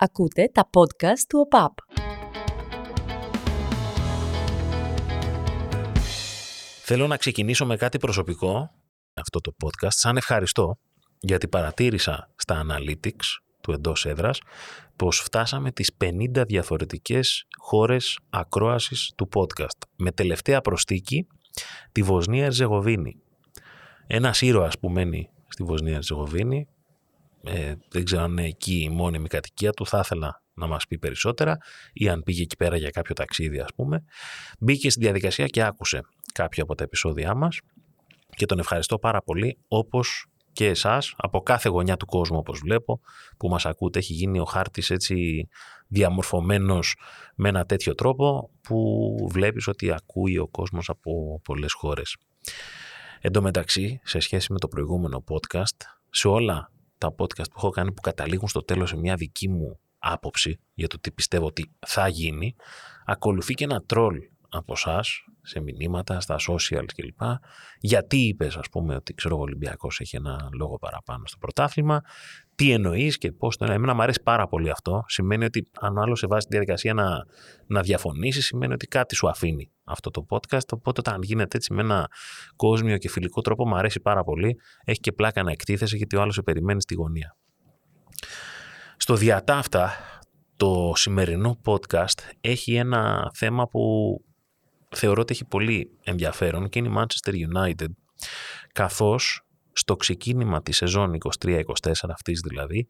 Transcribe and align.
Ακούτε 0.00 0.50
τα 0.52 0.70
podcast 0.72 1.18
του 1.28 1.38
ΟΠΑΠ. 1.38 1.72
Θέλω 6.82 7.06
να 7.06 7.16
ξεκινήσω 7.16 7.66
με 7.66 7.76
κάτι 7.76 7.98
προσωπικό, 7.98 8.70
αυτό 9.14 9.40
το 9.40 9.52
podcast, 9.64 9.88
σαν 9.88 10.16
ευχαριστώ, 10.16 10.78
γιατί 11.20 11.48
παρατήρησα 11.48 12.30
στα 12.36 12.66
analytics 12.66 13.24
του 13.62 13.72
εντός 13.72 14.06
έδρας 14.06 14.40
πως 14.96 15.20
φτάσαμε 15.20 15.72
τις 15.72 15.90
50 16.04 16.44
διαφορετικές 16.46 17.46
χώρες 17.58 18.18
ακρόασης 18.30 19.12
του 19.16 19.28
podcast, 19.34 19.88
με 19.96 20.12
τελευταία 20.12 20.60
προστίκη 20.60 21.26
τη 21.92 22.02
Βοσνία 22.02 22.44
Ερζεγοβίνη. 22.44 23.16
Ένας 24.06 24.40
ήρωας 24.40 24.78
που 24.78 24.88
μένει 24.88 25.30
στη 25.48 25.62
Βοσνία 25.62 25.94
Ερζεγοβίνη, 25.94 26.68
ε, 27.48 27.74
δεν 27.90 28.04
ξέρω 28.04 28.22
αν 28.22 28.30
είναι 28.30 28.44
εκεί 28.44 28.80
η 28.82 28.88
μόνιμη 28.88 29.28
κατοικία 29.28 29.72
του, 29.72 29.86
θα 29.86 29.98
ήθελα 30.04 30.42
να 30.54 30.66
μας 30.66 30.86
πει 30.86 30.98
περισσότερα 30.98 31.58
ή 31.92 32.08
αν 32.08 32.22
πήγε 32.22 32.42
εκεί 32.42 32.56
πέρα 32.56 32.76
για 32.76 32.90
κάποιο 32.90 33.14
ταξίδι 33.14 33.60
ας 33.60 33.74
πούμε. 33.74 34.04
Μπήκε 34.58 34.90
στη 34.90 35.00
διαδικασία 35.00 35.46
και 35.46 35.62
άκουσε 35.62 36.00
κάποια 36.32 36.62
από 36.62 36.74
τα 36.74 36.84
επεισόδια 36.84 37.34
μας 37.34 37.58
και 38.36 38.46
τον 38.46 38.58
ευχαριστώ 38.58 38.98
πάρα 38.98 39.22
πολύ 39.22 39.58
όπως 39.68 40.26
και 40.52 40.66
εσάς 40.66 41.14
από 41.16 41.40
κάθε 41.40 41.68
γωνιά 41.68 41.96
του 41.96 42.06
κόσμου 42.06 42.38
όπως 42.38 42.58
βλέπω 42.58 43.00
που 43.36 43.48
μας 43.48 43.66
ακούτε. 43.66 43.98
Έχει 43.98 44.12
γίνει 44.12 44.38
ο 44.38 44.44
χάρτης 44.44 44.90
έτσι 44.90 45.48
διαμορφωμένος 45.88 46.96
με 47.34 47.48
ένα 47.48 47.64
τέτοιο 47.64 47.94
τρόπο 47.94 48.50
που 48.62 49.28
βλέπεις 49.30 49.66
ότι 49.66 49.92
ακούει 49.92 50.38
ο 50.38 50.48
κόσμος 50.48 50.88
από 50.88 51.40
πολλές 51.44 51.72
χώρες. 51.72 52.16
Εν 53.20 53.32
τω 53.32 53.42
μεταξύ, 53.42 54.00
σε 54.04 54.18
σχέση 54.18 54.52
με 54.52 54.58
το 54.58 54.68
προηγούμενο 54.68 55.24
podcast, 55.30 55.76
σε 56.10 56.28
όλα 56.28 56.70
τα 56.98 57.14
podcast 57.18 57.50
που 57.50 57.56
έχω 57.56 57.70
κάνει 57.70 57.92
που 57.92 58.00
καταλήγουν 58.00 58.48
στο 58.48 58.62
τέλος 58.62 58.88
σε 58.88 58.96
μια 58.96 59.14
δική 59.14 59.48
μου 59.48 59.78
άποψη 59.98 60.58
για 60.74 60.88
το 60.88 60.98
τι 61.00 61.10
πιστεύω 61.10 61.46
ότι 61.46 61.70
θα 61.86 62.08
γίνει, 62.08 62.56
ακολουθεί 63.04 63.54
και 63.54 63.64
ένα 63.64 63.82
τρόλ 63.82 64.22
από 64.48 64.72
εσάς 64.72 65.24
σε 65.42 65.60
μηνύματα, 65.60 66.20
στα 66.20 66.36
social 66.48 66.84
κλπ. 66.94 67.20
Γιατί 67.78 68.16
είπες, 68.16 68.56
ας 68.56 68.68
πούμε, 68.68 68.94
ότι 68.94 69.14
ξέρω 69.14 69.36
ο 69.36 69.40
Ολυμπιακός 69.40 70.00
έχει 70.00 70.16
ένα 70.16 70.48
λόγο 70.52 70.78
παραπάνω 70.78 71.26
στο 71.26 71.38
πρωτάθλημα, 71.38 72.00
τι 72.54 72.72
εννοείς 72.72 73.18
και 73.18 73.32
πώς 73.32 73.56
το 73.56 73.64
Εμένα 73.64 73.94
μου 73.94 74.02
αρέσει 74.02 74.20
πάρα 74.22 74.48
πολύ 74.48 74.70
αυτό. 74.70 75.04
Σημαίνει 75.06 75.44
ότι 75.44 75.66
αν 75.80 75.96
ο 75.96 76.00
άλλος 76.00 76.18
σε 76.18 76.26
βάζει 76.26 76.46
τη 76.46 76.50
διαδικασία 76.50 76.94
να, 76.94 77.24
να 77.66 77.80
διαφωνήσει, 77.80 78.42
σημαίνει 78.42 78.72
ότι 78.72 78.86
κάτι 78.86 79.14
σου 79.14 79.28
αφήνει 79.28 79.70
αυτό 79.84 80.10
το 80.10 80.26
podcast. 80.28 80.72
Οπότε, 80.72 81.00
όταν 81.00 81.22
γίνεται 81.22 81.56
έτσι 81.56 81.72
με 81.72 81.80
ένα 81.82 82.08
κόσμιο 82.56 82.98
και 82.98 83.08
φιλικό 83.08 83.40
τρόπο, 83.40 83.66
μου 83.66 83.76
αρέσει 83.76 84.00
πάρα 84.00 84.24
πολύ. 84.24 84.60
Έχει 84.84 85.00
και 85.00 85.12
πλάκα 85.12 85.42
να 85.42 85.50
εκτίθεσαι 85.50 85.96
γιατί 85.96 86.16
ο 86.16 86.20
άλλος 86.20 86.34
σε 86.34 86.42
περιμένει 86.42 86.82
στη 86.82 86.94
γωνία. 86.94 87.36
Στο 88.96 89.14
διατάφτα, 89.14 89.90
το 90.56 90.92
σημερινό 90.94 91.60
podcast 91.64 92.18
έχει 92.40 92.74
ένα 92.74 93.30
θέμα 93.34 93.66
που 93.68 93.80
θεωρώ 94.90 95.20
ότι 95.20 95.32
έχει 95.32 95.44
πολύ 95.44 95.90
ενδιαφέρον 96.04 96.68
και 96.68 96.78
είναι 96.78 96.88
η 96.88 96.92
Manchester 96.96 97.32
United 97.32 97.88
καθώς 98.72 99.42
στο 99.72 99.96
ξεκίνημα 99.96 100.62
της 100.62 100.76
σεζόν 100.76 101.16
23-24 101.44 101.62
αυτής 102.10 102.40
δηλαδή 102.40 102.88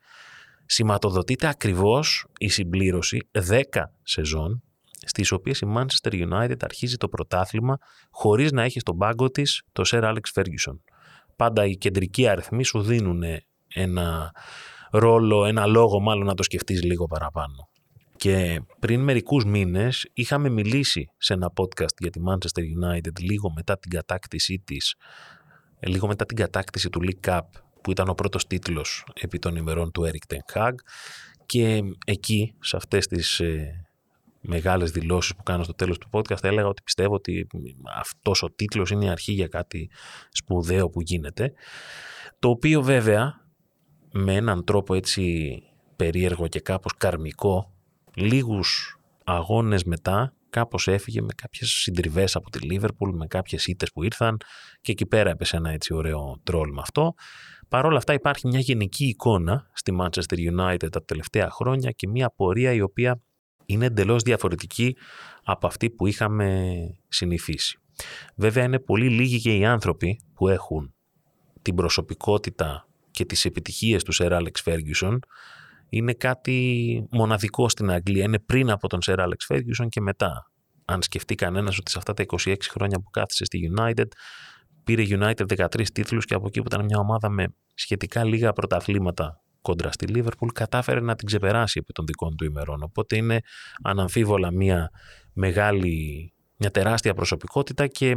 σηματοδοτείται 0.67 1.49
ακριβώς 1.49 2.27
η 2.39 2.49
συμπλήρωση 2.49 3.29
10 3.49 3.63
σεζόν 4.03 4.63
στις 5.07 5.33
οποίες 5.33 5.61
η 5.61 5.67
Manchester 5.77 6.13
United 6.13 6.57
αρχίζει 6.61 6.97
το 6.97 7.09
πρωτάθλημα 7.09 7.79
χωρίς 8.11 8.53
να 8.53 8.63
έχει 8.63 8.81
στον 8.81 8.97
πάγκο 8.97 9.31
της 9.31 9.63
το 9.73 9.83
Sir 9.87 10.03
Alex 10.03 10.41
Ferguson. 10.41 10.79
Πάντα 11.37 11.67
οι 11.67 11.77
κεντρικοί 11.77 12.29
αριθμοί 12.29 12.65
σου 12.65 12.83
δίνουν 12.83 13.23
ένα 13.75 14.35
ρόλο, 14.91 15.45
ένα 15.45 15.67
λόγο 15.67 16.01
μάλλον 16.01 16.27
να 16.27 16.35
το 16.35 16.43
σκεφτείς 16.43 16.83
λίγο 16.83 17.07
παραπάνω. 17.07 17.69
Και 18.19 18.61
πριν 18.79 19.01
μερικούς 19.01 19.45
μήνες 19.45 20.09
είχαμε 20.13 20.49
μιλήσει 20.49 21.11
σε 21.19 21.33
ένα 21.33 21.53
podcast 21.57 21.95
για 21.99 22.11
τη 22.11 22.21
Manchester 22.29 22.61
United 22.61 23.21
λίγο 23.21 23.53
μετά 23.53 23.79
την 23.79 23.91
κατάκτησή 23.91 24.63
της, 24.65 24.95
ε, 25.81 25.89
λίγο 25.89 26.07
μετά 26.07 26.27
την 26.27 26.37
κατάκτηση 26.37 26.89
του 26.89 27.01
League 27.03 27.31
Cup 27.31 27.41
που 27.83 27.91
ήταν 27.91 28.09
ο 28.09 28.15
πρώτος 28.15 28.47
τίτλος 28.47 29.07
επί 29.15 29.39
των 29.39 29.57
ημερών 29.57 29.91
του 29.91 30.11
Eric 30.11 30.35
Ten 30.35 30.59
Hag. 30.59 30.73
Και 31.47 31.83
εκεί 32.07 32.55
σε 32.61 32.77
αυτές 32.77 33.07
τις 33.07 33.41
ε, 33.41 33.87
μεγάλες 34.41 34.91
δηλώσεις 34.91 35.35
που 35.37 35.43
κάνω 35.43 35.63
στο 35.63 35.75
τέλος 35.75 35.99
του 35.99 36.09
podcast 36.13 36.45
έλεγα 36.45 36.67
ότι 36.67 36.83
πιστεύω 36.83 37.15
ότι 37.15 37.47
αυτός 37.99 38.43
ο 38.43 38.51
τίτλος 38.51 38.91
είναι 38.91 39.05
η 39.05 39.09
αρχή 39.09 39.33
για 39.33 39.49
κάτι 39.49 39.91
σπουδαίο 40.29 40.89
που 40.89 41.01
γίνεται. 41.01 41.53
Το 42.39 42.49
οποίο 42.49 42.83
βέβαια 42.83 43.47
με 44.13 44.35
έναν 44.35 44.65
τρόπο 44.65 44.95
έτσι 44.95 45.53
περίεργο 45.97 46.47
και 46.47 46.61
κάπως 46.61 46.93
καρμικό 46.97 47.73
λίγους 48.19 48.99
αγώνες 49.25 49.85
μετά 49.85 50.33
κάπως 50.51 50.89
έφυγε 50.89 51.21
με 51.21 51.33
κάποιες 51.37 51.71
συντριβές 51.71 52.37
από 52.37 52.51
τη 52.51 52.59
Λίβερπουλ, 52.59 53.17
με 53.17 53.27
κάποιες 53.27 53.67
ήττες 53.67 53.93
που 53.93 54.03
ήρθαν 54.03 54.37
και 54.81 54.93
εκεί 54.93 55.07
πέρα 55.07 55.31
έπεσε 55.31 55.57
ένα 55.57 55.71
έτσι 55.71 55.95
ωραίο 55.95 56.41
τρόλ 56.43 56.73
με 56.73 56.81
αυτό. 56.81 57.15
Παρ' 57.69 57.85
όλα 57.85 57.97
αυτά 57.97 58.13
υπάρχει 58.13 58.47
μια 58.47 58.61
γενική 58.61 59.05
εικόνα 59.05 59.71
στη 59.73 59.97
Manchester 60.01 60.53
United 60.53 60.91
τα 60.91 61.05
τελευταία 61.05 61.51
χρόνια 61.51 61.91
και 61.91 62.09
μια 62.09 62.31
πορεία 62.31 62.73
η 62.73 62.81
οποία 62.81 63.21
είναι 63.67 63.87
εντελώς 63.87 64.23
διαφορετική 64.23 64.97
από 65.45 65.67
αυτή 65.67 65.91
που 65.91 66.07
είχαμε 66.07 66.77
συνηθίσει. 67.09 67.79
Βέβαια 68.37 68.65
είναι 68.65 68.79
πολύ 68.79 69.09
λίγοι 69.09 69.41
και 69.41 69.57
οι 69.57 69.65
άνθρωποι 69.65 70.21
που 70.35 70.49
έχουν 70.49 70.95
την 71.63 71.75
προσωπικότητα 71.75 72.89
και 73.11 73.25
τις 73.25 73.45
επιτυχίες 73.45 74.03
του 74.03 74.15
Sir 74.15 74.31
Alex 74.31 74.51
Ferguson 74.65 75.19
είναι 75.89 76.13
κάτι 76.13 77.07
μοναδικό 77.11 77.69
στην 77.69 77.91
Αγγλία. 77.91 78.25
Είναι 78.25 78.39
πριν 78.39 78.71
από 78.71 78.89
τον 78.89 79.01
Sir 79.07 79.19
Alex 79.19 79.55
Ferguson 79.55 79.89
και 79.89 80.01
μετά. 80.01 80.51
Αν 80.85 81.03
σκεφτεί 81.03 81.35
κανένας 81.35 81.79
ότι 81.79 81.91
σε 81.91 81.99
αυτά 81.99 82.15
τα 82.15 82.25
26 82.45 82.55
χρόνια 82.71 82.99
που 82.99 83.11
κάθισε 83.11 83.45
στη 83.45 83.73
United, 83.77 84.07
πήρε 84.85 85.03
United 85.09 85.67
13 85.67 85.83
τίτλους 85.93 86.25
και 86.25 86.35
από 86.35 86.47
εκεί 86.47 86.61
που 86.61 86.67
ήταν 86.67 86.85
μια 86.85 86.99
ομάδα 86.99 87.29
με 87.29 87.55
σχετικά 87.75 88.25
λίγα 88.25 88.53
πρωταθλήματα 88.53 89.43
κόντρα 89.61 89.93
στη 89.93 90.07
Liverpool, 90.15 90.49
κατάφερε 90.55 91.01
να 91.01 91.15
την 91.15 91.27
ξεπεράσει 91.27 91.79
επί 91.83 91.93
των 91.93 92.07
δικών 92.07 92.37
του 92.37 92.45
ημερών. 92.45 92.83
Οπότε 92.83 93.17
είναι 93.17 93.41
αναμφίβολα 93.83 94.53
μια 94.53 94.91
μεγάλη, 95.33 96.33
μια 96.57 96.71
τεράστια 96.71 97.15
προσωπικότητα 97.15 97.87
και 97.87 98.15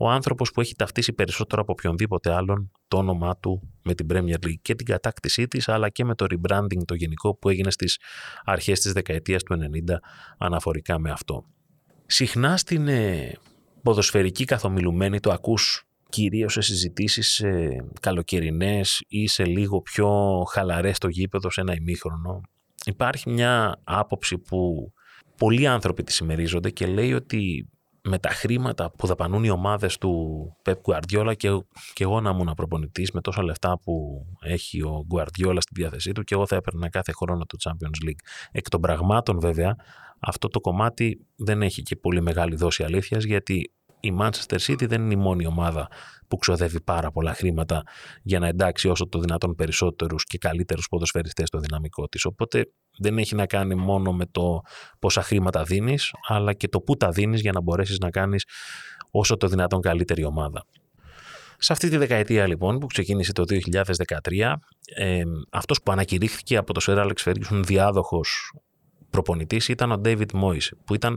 ο 0.00 0.10
άνθρωπος 0.10 0.50
που 0.50 0.60
έχει 0.60 0.74
ταυτίσει 0.74 1.12
περισσότερο 1.12 1.62
από 1.62 1.72
οποιονδήποτε 1.72 2.34
άλλον 2.34 2.70
το 2.88 2.96
όνομά 2.96 3.36
του 3.36 3.72
με 3.82 3.94
την 3.94 4.06
Premier 4.10 4.46
League 4.46 4.60
και 4.62 4.74
την 4.74 4.86
κατάκτησή 4.86 5.48
της, 5.48 5.68
αλλά 5.68 5.88
και 5.88 6.04
με 6.04 6.14
το 6.14 6.26
rebranding 6.30 6.84
το 6.84 6.94
γενικό 6.94 7.36
που 7.36 7.48
έγινε 7.48 7.70
στις 7.70 8.00
αρχές 8.44 8.80
της 8.80 8.92
δεκαετίας 8.92 9.42
του 9.42 9.58
90 9.88 9.94
αναφορικά 10.38 10.98
με 10.98 11.10
αυτό. 11.10 11.44
Συχνά 12.06 12.56
στην 12.56 12.88
ε, 12.88 13.32
ποδοσφαιρική 13.82 14.44
καθομιλουμένη 14.44 15.20
το 15.20 15.32
ακούς 15.32 15.82
κυρίως 16.08 16.52
σε 16.52 16.60
συζητήσεις 16.60 17.40
ε, 17.40 17.84
καλοκαιρινές 18.00 19.04
ή 19.08 19.26
σε 19.26 19.44
λίγο 19.44 19.80
πιο 19.80 20.42
χαλαρές 20.50 20.96
στο 20.96 21.08
γήπεδο 21.08 21.50
σε 21.50 21.60
ένα 21.60 21.74
ημίχρονο. 21.74 22.40
Υπάρχει 22.84 23.30
μια 23.30 23.80
άποψη 23.84 24.38
που 24.38 24.92
πολλοί 25.36 25.66
άνθρωποι 25.66 26.02
τη 26.02 26.12
συμμερίζονται 26.12 26.70
και 26.70 26.86
λέει 26.86 27.12
ότι 27.12 27.68
με 28.08 28.18
τα 28.18 28.28
χρήματα 28.28 28.90
που 28.90 29.06
δαπανούν 29.06 29.44
οι 29.44 29.50
ομάδες 29.50 29.98
του 29.98 30.56
Pep 30.64 30.74
Guardiola 30.82 31.32
και, 31.36 31.62
και 31.92 32.04
εγώ 32.04 32.20
να 32.20 32.30
ήμουν 32.30 32.52
προπονητής 32.56 33.10
με 33.10 33.20
τόσα 33.20 33.42
λεφτά 33.42 33.78
που 33.78 34.24
έχει 34.40 34.82
ο 34.82 35.06
Guardiola 35.14 35.56
στη 35.58 35.72
διάθεσή 35.74 36.12
του 36.12 36.22
και 36.22 36.34
εγώ 36.34 36.46
θα 36.46 36.56
έπαιρνα 36.56 36.88
κάθε 36.88 37.12
χρόνο 37.12 37.46
το 37.46 37.56
Champions 37.64 38.08
League. 38.08 38.20
Εκ 38.52 38.68
των 38.68 38.80
πραγμάτων 38.80 39.40
βέβαια 39.40 39.76
αυτό 40.20 40.48
το 40.48 40.60
κομμάτι 40.60 41.26
δεν 41.36 41.62
έχει 41.62 41.82
και 41.82 41.96
πολύ 41.96 42.22
μεγάλη 42.22 42.56
δόση 42.56 42.84
αλήθειας 42.84 43.24
γιατί 43.24 43.72
η 44.00 44.16
Manchester 44.20 44.58
City 44.66 44.88
δεν 44.88 45.02
είναι 45.02 45.12
η 45.12 45.16
μόνη 45.16 45.46
ομάδα 45.46 45.88
που 46.28 46.36
ξοδεύει 46.36 46.80
πάρα 46.80 47.10
πολλά 47.10 47.34
χρήματα 47.34 47.82
για 48.22 48.38
να 48.38 48.46
εντάξει 48.46 48.88
όσο 48.88 49.08
το 49.08 49.18
δυνατόν 49.18 49.54
περισσότερους 49.54 50.24
και 50.24 50.38
καλύτερους 50.38 50.88
ποδοσφαιριστές 50.88 51.48
στο 51.48 51.58
δυναμικό 51.58 52.08
της. 52.08 52.24
Οπότε 52.24 52.72
δεν 52.98 53.18
έχει 53.18 53.34
να 53.34 53.46
κάνει 53.46 53.74
μόνο 53.74 54.12
με 54.12 54.26
το 54.26 54.60
πόσα 54.98 55.22
χρήματα 55.22 55.62
δίνεις, 55.62 56.12
αλλά 56.28 56.52
και 56.52 56.68
το 56.68 56.80
πού 56.80 56.96
τα 56.96 57.10
δίνεις 57.10 57.40
για 57.40 57.52
να 57.52 57.60
μπορέσεις 57.60 57.98
να 57.98 58.10
κάνεις 58.10 58.44
όσο 59.10 59.36
το 59.36 59.46
δυνατόν 59.46 59.80
καλύτερη 59.80 60.24
ομάδα. 60.24 60.64
Σε 61.60 61.72
αυτή 61.72 61.88
τη 61.88 61.96
δεκαετία 61.96 62.46
λοιπόν 62.46 62.78
που 62.78 62.86
ξεκίνησε 62.86 63.32
το 63.32 63.44
2013, 63.46 64.54
ε, 64.96 65.22
αυτός 65.50 65.82
που 65.82 65.92
ανακηρύχθηκε 65.92 66.56
από 66.56 66.72
το 66.74 66.80
Sir 66.86 67.06
Alex 67.06 67.14
Ferguson 67.24 67.62
διάδοχος 67.64 68.52
προπονητής 69.10 69.68
ήταν 69.68 69.92
ο 69.92 70.00
David 70.04 70.30
Moyes, 70.42 70.68
που 70.84 70.94
ήταν, 70.94 71.16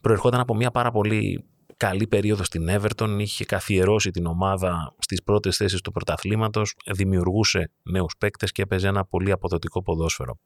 προερχόταν 0.00 0.40
από 0.40 0.54
μια 0.54 0.70
πάρα 0.70 0.90
πολύ 0.90 1.44
καλή 1.78 2.06
περίοδο 2.06 2.44
στην 2.44 2.68
Everton, 2.70 3.16
είχε 3.18 3.44
καθιερώσει 3.44 4.10
την 4.10 4.26
ομάδα 4.26 4.94
στις 4.98 5.22
πρώτες 5.22 5.56
θέσεις 5.56 5.80
του 5.80 5.92
πρωταθλήματος, 5.92 6.74
δημιουργούσε 6.86 7.70
νέους 7.82 8.14
παίκτες 8.18 8.52
και 8.52 8.62
έπαιζε 8.62 8.88
ένα 8.88 9.04
πολύ 9.04 9.30
αποδοτικό 9.30 9.82
ποδόσφαιρο. 9.82 10.38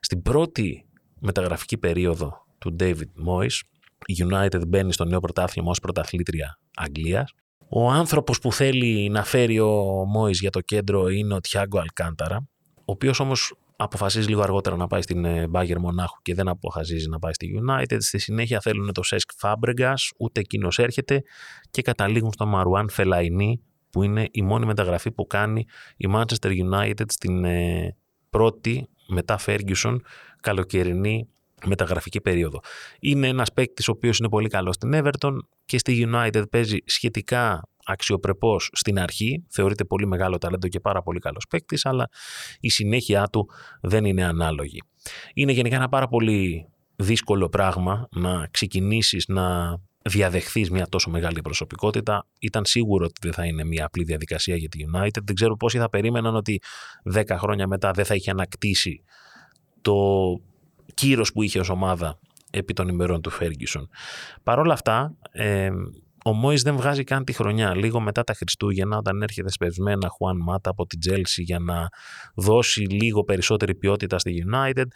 Στην 0.00 0.22
πρώτη 0.22 0.86
μεταγραφική 1.20 1.78
περίοδο 1.78 2.46
του 2.58 2.76
David 2.80 3.10
Moyes, 3.26 3.60
η 4.06 4.14
United 4.30 4.66
μπαίνει 4.68 4.92
στο 4.92 5.04
νέο 5.04 5.20
πρωτάθλημα 5.20 5.70
ως 5.70 5.80
πρωταθλήτρια 5.80 6.58
Αγγλίας. 6.74 7.32
Ο 7.68 7.90
άνθρωπος 7.90 8.38
που 8.38 8.52
θέλει 8.52 9.08
να 9.08 9.24
φέρει 9.24 9.60
ο 9.60 10.02
Moyes 10.16 10.32
για 10.32 10.50
το 10.50 10.60
κέντρο 10.60 11.08
είναι 11.08 11.34
ο 11.34 11.38
Thiago 11.48 11.78
Αλκάνταρα, 11.80 12.48
ο 12.76 12.82
οποίος 12.84 13.20
όμως 13.20 13.54
αποφασίζει 13.76 14.28
λίγο 14.28 14.42
αργότερα 14.42 14.76
να 14.76 14.86
πάει 14.86 15.02
στην 15.02 15.24
ε, 15.24 15.48
Bayern 15.52 15.78
Μονάχου 15.78 16.22
και 16.22 16.34
δεν 16.34 16.48
αποφασίζει 16.48 17.08
να 17.08 17.18
πάει 17.18 17.32
στη 17.32 17.62
United. 17.62 17.96
Στη 17.98 18.18
συνέχεια 18.18 18.60
θέλουν 18.60 18.92
το 18.92 19.02
Σέσκ 19.02 19.30
Φάμπρεγκας, 19.36 20.10
ούτε 20.18 20.40
εκείνος 20.40 20.78
έρχεται 20.78 21.22
και 21.70 21.82
καταλήγουν 21.82 22.32
στο 22.32 22.46
Μαρουάν 22.46 22.88
Φελαϊνί, 22.90 23.60
που 23.90 24.02
είναι 24.02 24.28
η 24.30 24.42
μόνη 24.42 24.66
μεταγραφή 24.66 25.10
που 25.10 25.26
κάνει 25.26 25.66
η 25.96 26.08
Manchester 26.14 26.50
United 26.70 27.04
στην 27.08 27.44
ε, 27.44 27.96
πρώτη 28.30 28.88
μετά 29.08 29.38
Ferguson 29.46 29.96
καλοκαιρινή 30.40 31.28
μεταγραφική 31.66 32.20
περίοδο. 32.20 32.60
Είναι 33.00 33.28
ένας 33.28 33.52
παίκτης 33.52 33.88
ο 33.88 33.92
οποίος 33.92 34.18
είναι 34.18 34.28
πολύ 34.28 34.48
καλός 34.48 34.74
στην 34.74 34.90
Everton 34.94 35.36
και 35.64 35.78
στη 35.78 36.08
United 36.12 36.42
παίζει 36.50 36.76
σχετικά 36.84 37.68
αξιοπρεπώς 37.84 38.70
στην 38.72 38.98
αρχή, 38.98 39.44
θεωρείται 39.48 39.84
πολύ 39.84 40.06
μεγάλο 40.06 40.38
ταλέντο 40.38 40.68
και 40.68 40.80
πάρα 40.80 41.02
πολύ 41.02 41.18
καλός 41.18 41.46
παίκτης, 41.48 41.86
αλλά 41.86 42.08
η 42.60 42.70
συνέχεια 42.70 43.26
του 43.26 43.48
δεν 43.80 44.04
είναι 44.04 44.24
ανάλογη. 44.24 44.82
Είναι 45.34 45.52
γενικά 45.52 45.76
ένα 45.76 45.88
πάρα 45.88 46.08
πολύ 46.08 46.66
δύσκολο 46.96 47.48
πράγμα 47.48 48.08
να 48.10 48.46
ξεκινήσεις 48.50 49.24
να 49.28 49.76
διαδεχθείς 50.02 50.70
μια 50.70 50.86
τόσο 50.86 51.10
μεγάλη 51.10 51.40
προσωπικότητα. 51.40 52.26
Ήταν 52.40 52.64
σίγουρο 52.64 53.04
ότι 53.04 53.20
δεν 53.22 53.32
θα 53.32 53.46
είναι 53.46 53.64
μια 53.64 53.84
απλή 53.84 54.04
διαδικασία 54.04 54.56
για 54.56 54.68
τη 54.68 54.78
United. 54.92 55.22
Δεν 55.24 55.34
ξέρω 55.34 55.56
πόσοι 55.56 55.78
θα 55.78 55.88
περίμεναν 55.88 56.34
ότι 56.34 56.60
10 57.14 57.24
χρόνια 57.30 57.66
μετά 57.66 57.90
δεν 57.90 58.04
θα 58.04 58.14
είχε 58.14 58.30
ανακτήσει 58.30 59.02
το 59.80 59.96
κύρος 60.94 61.32
που 61.32 61.42
είχε 61.42 61.58
ως 61.58 61.68
ομάδα 61.68 62.18
επί 62.50 62.72
των 62.72 62.88
ημερών 62.88 63.20
του 63.20 63.30
Ferguson. 63.40 63.82
Παρ' 64.42 64.58
όλα 64.58 64.72
αυτά, 64.72 65.14
ε, 65.32 65.70
ο 66.24 66.32
Μόης 66.32 66.62
δεν 66.62 66.76
βγάζει 66.76 67.04
καν 67.04 67.24
τη 67.24 67.32
χρονιά. 67.32 67.74
Λίγο 67.74 68.00
μετά 68.00 68.22
τα 68.24 68.34
Χριστούγεννα, 68.34 68.96
όταν 68.96 69.22
έρχεται 69.22 69.50
σπευσμένα 69.50 70.08
Χουάν 70.08 70.36
Μάτα 70.36 70.70
από 70.70 70.86
την 70.86 71.00
Τζέλση 71.00 71.42
για 71.42 71.58
να 71.58 71.88
δώσει 72.34 72.80
λίγο 72.80 73.24
περισσότερη 73.24 73.74
ποιότητα 73.74 74.18
στη 74.18 74.44
United, 74.52 74.86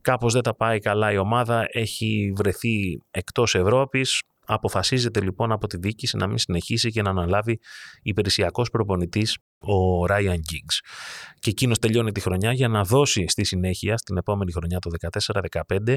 κάπως 0.00 0.32
δεν 0.32 0.42
τα 0.42 0.54
πάει 0.54 0.78
καλά 0.78 1.12
η 1.12 1.16
ομάδα, 1.16 1.66
έχει 1.72 2.32
βρεθεί 2.36 3.00
εκτός 3.10 3.54
Ευρώπης, 3.54 4.20
Αποφασίζεται 4.48 5.20
λοιπόν 5.20 5.52
από 5.52 5.66
τη 5.66 5.76
διοίκηση 5.76 6.16
να 6.16 6.26
μην 6.26 6.38
συνεχίσει 6.38 6.90
και 6.90 7.02
να 7.02 7.10
αναλάβει 7.10 7.58
υπηρεσιακός 8.02 8.70
προπονητής 8.70 9.38
ο 9.58 10.06
Ράιαν 10.06 10.36
Giggs. 10.36 10.88
Και 11.38 11.50
εκείνος 11.50 11.78
τελειώνει 11.78 12.12
τη 12.12 12.20
χρονιά 12.20 12.52
για 12.52 12.68
να 12.68 12.82
δώσει 12.82 13.24
στη 13.28 13.44
συνέχεια, 13.44 13.96
στην 13.96 14.16
επόμενη 14.16 14.52
χρονιά 14.52 14.78
το 14.78 14.90
14-15, 15.52 15.96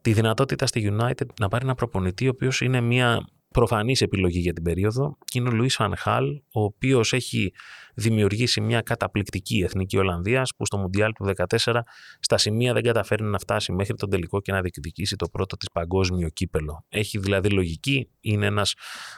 τη 0.00 0.12
δυνατότητα 0.12 0.66
στη 0.66 0.96
United 0.98 1.26
να 1.40 1.48
πάρει 1.48 1.64
ένα 1.64 1.74
προπονητή 1.74 2.26
ο 2.26 2.30
οποίος 2.30 2.60
είναι 2.60 2.80
μια 2.80 3.26
προφανής 3.54 4.00
επιλογή 4.00 4.38
για 4.38 4.52
την 4.52 4.62
περίοδο 4.62 5.18
και 5.24 5.38
είναι 5.38 5.48
ο 5.48 5.52
Λουίς 5.52 5.74
Φανχάλ, 5.74 6.24
ο 6.52 6.62
οποίος 6.62 7.12
έχει 7.12 7.52
δημιουργήσει 7.94 8.60
μια 8.60 8.80
καταπληκτική 8.80 9.60
εθνική 9.64 9.96
Ολλανδίας 9.96 10.50
που 10.56 10.66
στο 10.66 10.78
Μουντιάλ 10.78 11.12
του 11.12 11.32
2014 11.64 11.80
στα 12.20 12.38
σημεία 12.38 12.72
δεν 12.72 12.82
καταφέρνει 12.82 13.28
να 13.28 13.38
φτάσει 13.38 13.72
μέχρι 13.72 13.94
τον 13.94 14.10
τελικό 14.10 14.40
και 14.40 14.52
να 14.52 14.60
διεκδικήσει 14.60 15.16
το 15.16 15.28
πρώτο 15.28 15.56
της 15.56 15.68
παγκόσμιο 15.72 16.28
κύπελο. 16.28 16.84
Έχει 16.88 17.18
δηλαδή 17.18 17.50
λογική, 17.50 18.08
είναι 18.20 18.46
ένας 18.46 18.74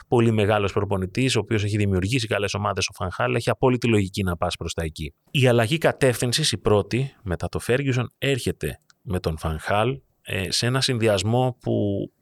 πολύ 0.07 0.31
μεγάλος 0.31 0.73
προπονητής, 0.73 1.35
ο 1.35 1.39
οποίος 1.39 1.63
έχει 1.63 1.77
δημιουργήσει 1.77 2.27
καλές 2.27 2.53
ομάδες 2.53 2.87
ο 2.87 2.93
Φανχάλ, 2.93 3.35
έχει 3.35 3.49
απόλυτη 3.49 3.87
λογική 3.87 4.23
να 4.23 4.37
πας 4.37 4.55
προς 4.55 4.73
τα 4.73 4.83
εκεί. 4.83 5.13
Η 5.31 5.47
αλλαγή 5.47 5.77
κατεύθυνσης, 5.77 6.51
η 6.51 6.57
πρώτη, 6.57 7.15
μετά 7.23 7.49
το 7.49 7.59
Φέργιουσον, 7.59 8.13
έρχεται 8.17 8.79
με 9.01 9.19
τον 9.19 9.37
Φανχάλ 9.37 9.99
ε, 10.21 10.51
σε 10.51 10.65
ένα 10.65 10.81
συνδυασμό 10.81 11.57
που 11.59 11.73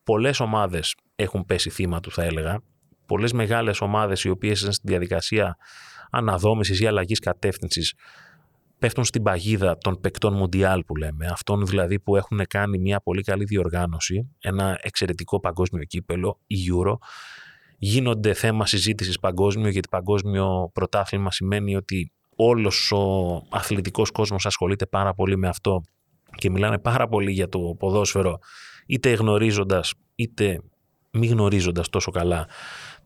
πολλές 0.03 0.39
ομάδες 0.39 0.95
έχουν 1.15 1.45
πέσει 1.45 1.69
θύμα 1.69 2.00
του 2.00 2.12
θα 2.12 2.23
έλεγα. 2.23 2.62
Πολλές 3.06 3.33
μεγάλες 3.33 3.81
ομάδες 3.81 4.23
οι 4.23 4.29
οποίες 4.29 4.62
είναι 4.62 4.71
στη 4.71 4.88
διαδικασία 4.88 5.57
αναδόμησης 6.09 6.79
ή 6.79 6.85
αλλαγής 6.85 7.19
κατεύθυνσης 7.19 7.94
πέφτουν 8.79 9.03
στην 9.03 9.23
παγίδα 9.23 9.77
των 9.77 10.00
παικτών 10.00 10.33
Μουντιάλ 10.33 10.83
που 10.83 10.95
λέμε, 10.95 11.25
αυτών 11.25 11.65
δηλαδή 11.65 12.00
που 12.00 12.15
έχουν 12.15 12.41
κάνει 12.50 12.77
μια 12.77 13.00
πολύ 13.00 13.21
καλή 13.21 13.44
διοργάνωση, 13.44 14.35
ένα 14.39 14.79
εξαιρετικό 14.81 15.39
παγκόσμιο 15.39 15.83
κύπελο, 15.83 16.39
η 16.47 16.56
Euro, 16.69 16.94
γίνονται 17.77 18.33
θέμα 18.33 18.65
συζήτησης 18.65 19.19
παγκόσμιο, 19.19 19.69
γιατί 19.69 19.88
παγκόσμιο 19.88 20.69
πρωτάθλημα 20.73 21.31
σημαίνει 21.31 21.75
ότι 21.75 22.12
όλος 22.35 22.91
ο 22.91 23.41
αθλητικός 23.50 24.12
κόσμος 24.12 24.45
ασχολείται 24.45 24.85
πάρα 24.85 25.13
πολύ 25.13 25.38
με 25.38 25.47
αυτό 25.47 25.81
και 26.35 26.50
μιλάνε 26.50 26.79
πάρα 26.79 27.07
πολύ 27.07 27.31
για 27.31 27.50
το 27.50 27.59
ποδόσφαιρο, 27.79 28.38
είτε 28.85 29.13
γνωρίζοντας 29.13 29.94
είτε 30.15 30.59
μη 31.15 31.27
γνωρίζοντας 31.27 31.89
τόσο 31.89 32.12
καλά 32.12 32.47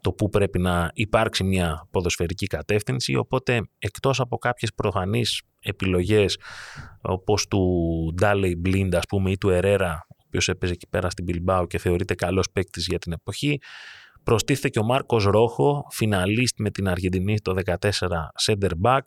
το 0.01 0.11
πού 0.11 0.29
πρέπει 0.29 0.59
να 0.59 0.91
υπάρξει 0.94 1.44
μια 1.44 1.88
ποδοσφαιρική 1.91 2.47
κατεύθυνση, 2.47 3.15
οπότε 3.15 3.61
εκτός 3.79 4.19
από 4.19 4.38
κάποιες 4.38 4.73
προφανείς 4.73 5.41
επιλογές 5.59 6.38
όπως 7.01 7.47
του 7.47 8.13
Ντάλεϊ 8.15 8.56
Μπλίντ 8.57 8.95
ας 8.95 9.06
πούμε 9.06 9.31
ή 9.31 9.38
του 9.38 9.50
Ερέρα, 9.50 10.06
ο 10.09 10.23
οποίος 10.25 10.47
έπαιζε 10.47 10.73
εκεί 10.73 10.88
πέρα 10.88 11.09
στην 11.09 11.25
Bilbao 11.27 11.65
και 11.67 11.77
θεωρείται 11.77 12.15
καλός 12.15 12.51
παίκτης 12.51 12.85
για 12.88 13.00
την 13.00 13.11
εποχή, 13.11 13.59
προστίθεται 14.23 14.69
και 14.69 14.79
ο 14.79 14.83
Μάρκος 14.83 15.23
Ρόχο, 15.23 15.88
φιναλίστ 15.89 16.59
με 16.59 16.69
την 16.69 16.88
Αργεντινή 16.88 17.39
το 17.39 17.56
14 17.65 17.77
center 18.45 18.71
back, 18.83 19.01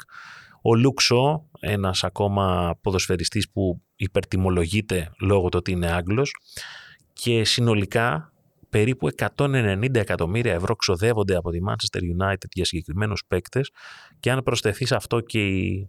ο 0.62 0.74
Λούξο, 0.74 1.48
ένας 1.60 2.04
ακόμα 2.04 2.76
ποδοσφαιριστής 2.80 3.50
που 3.50 3.82
υπερτιμολογείται 3.96 5.10
λόγω 5.20 5.48
του 5.48 5.58
ότι 5.58 5.70
είναι 5.70 5.92
Άγγλος. 5.92 6.34
Και 7.12 7.44
συνολικά 7.44 8.31
περίπου 8.72 9.08
190 9.36 9.94
εκατομμύρια 9.94 10.52
ευρώ 10.52 10.76
ξοδεύονται 10.76 11.36
από 11.36 11.50
τη 11.50 11.58
Manchester 11.68 12.00
United 12.00 12.48
για 12.52 12.64
συγκεκριμένους 12.64 13.24
παίκτες 13.28 13.70
και 14.20 14.30
αν 14.30 14.42
προσθεθεί 14.42 14.86
σε 14.86 14.94
αυτό 14.94 15.20
και 15.20 15.46
η 15.46 15.88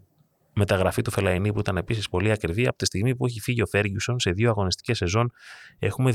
μεταγραφή 0.56 1.02
του 1.02 1.12
Φελαϊνή 1.12 1.54
που 1.54 1.60
ήταν 1.60 1.78
επίσης 1.78 2.10
πολύ 2.10 2.32
ακριβή, 2.32 2.68
από 2.68 2.78
τη 2.78 2.86
στιγμή 2.86 3.16
που 3.16 3.26
έχει 3.26 3.40
φύγει 3.40 3.62
ο 3.62 3.66
Φέργιουσον 3.66 4.20
σε 4.20 4.32
δύο 4.32 4.50
αγωνιστικές 4.50 4.98
σεζόν 4.98 5.32
έχουμε 5.80 6.12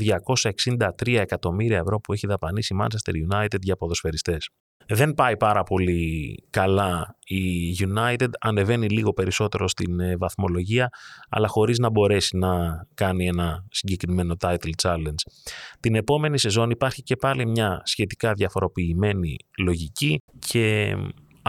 263 0.67 0.89
εκατομμύρια 1.07 1.77
ευρώ 1.77 1.99
που 1.99 2.13
έχει 2.13 2.27
δαπανίσει 2.27 2.73
η 2.73 2.77
Manchester 2.81 3.35
United 3.35 3.61
για 3.61 3.75
ποδοσφαιριστές. 3.75 4.49
Δεν 4.91 5.13
πάει 5.13 5.37
πάρα 5.37 5.63
πολύ 5.63 6.35
καλά 6.49 7.17
η 7.23 7.75
United, 7.79 8.29
ανεβαίνει 8.39 8.89
λίγο 8.89 9.13
περισσότερο 9.13 9.67
στην 9.67 9.99
ε, 9.99 10.15
βαθμολογία, 10.17 10.89
αλλά 11.29 11.47
χωρίς 11.47 11.77
να 11.77 11.89
μπορέσει 11.89 12.37
να 12.37 12.83
κάνει 12.93 13.27
ένα 13.27 13.65
συγκεκριμένο 13.71 14.35
title 14.39 14.71
challenge. 14.81 15.31
Την 15.79 15.95
επόμενη 15.95 16.39
σεζόν 16.39 16.69
υπάρχει 16.69 17.03
και 17.03 17.15
πάλι 17.15 17.45
μια 17.45 17.81
σχετικά 17.83 18.33
διαφοροποιημένη 18.33 19.35
λογική 19.57 20.21
και 20.39 20.95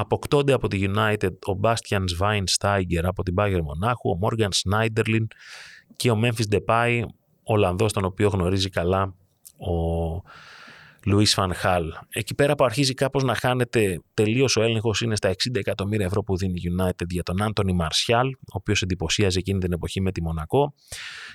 αποκτώνται 0.00 0.52
από 0.52 0.69
τη 0.69 0.85
United 0.94 1.32
ο 1.47 1.61
Bastian 1.62 2.05
Schweinsteiger 2.19 3.02
από 3.02 3.23
την 3.23 3.35
Bayern 3.38 3.61
Μονάχου, 3.62 4.11
ο 4.11 4.19
Morgan 4.23 4.49
Schneiderlin 4.49 5.26
και 5.97 6.11
ο 6.11 6.20
Memphis 6.23 6.58
Depay, 6.58 7.02
Ολλανδός 7.43 7.92
τον 7.92 8.04
οποίο 8.04 8.28
γνωρίζει 8.28 8.69
καλά 8.69 9.14
ο 9.57 10.23
Λουίς 11.04 11.35
Φαν 11.35 11.54
Χάλ. 11.54 11.92
Εκεί 12.09 12.35
πέρα 12.35 12.54
που 12.54 12.64
αρχίζει 12.64 12.95
κάπως 12.95 13.23
να 13.23 13.35
χάνεται 13.35 14.00
τελείως 14.14 14.57
ο 14.57 14.62
έλεγχος 14.62 15.00
είναι 15.00 15.16
στα 15.16 15.30
60 15.30 15.35
εκατομμύρια 15.52 16.07
ευρώ 16.07 16.23
που 16.23 16.37
δίνει 16.37 16.61
η 16.61 16.73
United 16.76 17.07
για 17.09 17.23
τον 17.23 17.42
Άντωνι 17.42 17.73
Μαρσιάλ, 17.73 18.26
ο 18.26 18.52
οποίος 18.52 18.83
εντυπωσίαζε 18.83 19.38
εκείνη 19.38 19.59
την 19.59 19.73
εποχή 19.73 20.00
με 20.00 20.12
τη 20.12 20.23
Μονακό. 20.23 20.75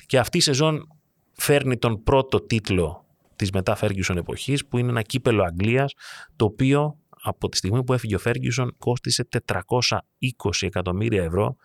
Και 0.06 0.20
αυτή 0.20 0.38
η 0.38 0.42
σεζόν 0.42 0.88
φέρνει 1.34 1.78
τον 1.78 2.04
πρώτο 2.04 2.42
τίτλο 2.42 3.06
της 3.36 3.52
μετά 3.52 3.78
Ferguson 3.82 4.16
εποχής 4.16 4.66
που 4.66 4.78
είναι 4.78 4.90
ένα 4.90 5.02
κύπελο 5.02 5.44
Αγγλίας 5.44 5.94
το 6.36 6.46
οποίο 6.46 6.98
από 7.26 7.50
τη 7.50 7.58
στιγμή 7.58 7.84
που 7.84 7.94
έφυγε 7.94 8.16
ο 8.16 8.20
Ferguson 8.24 8.68
κόστισε 8.78 9.28
420 9.54 9.98
εκατομμύρια 10.60 11.24
ευρώ 11.24 11.56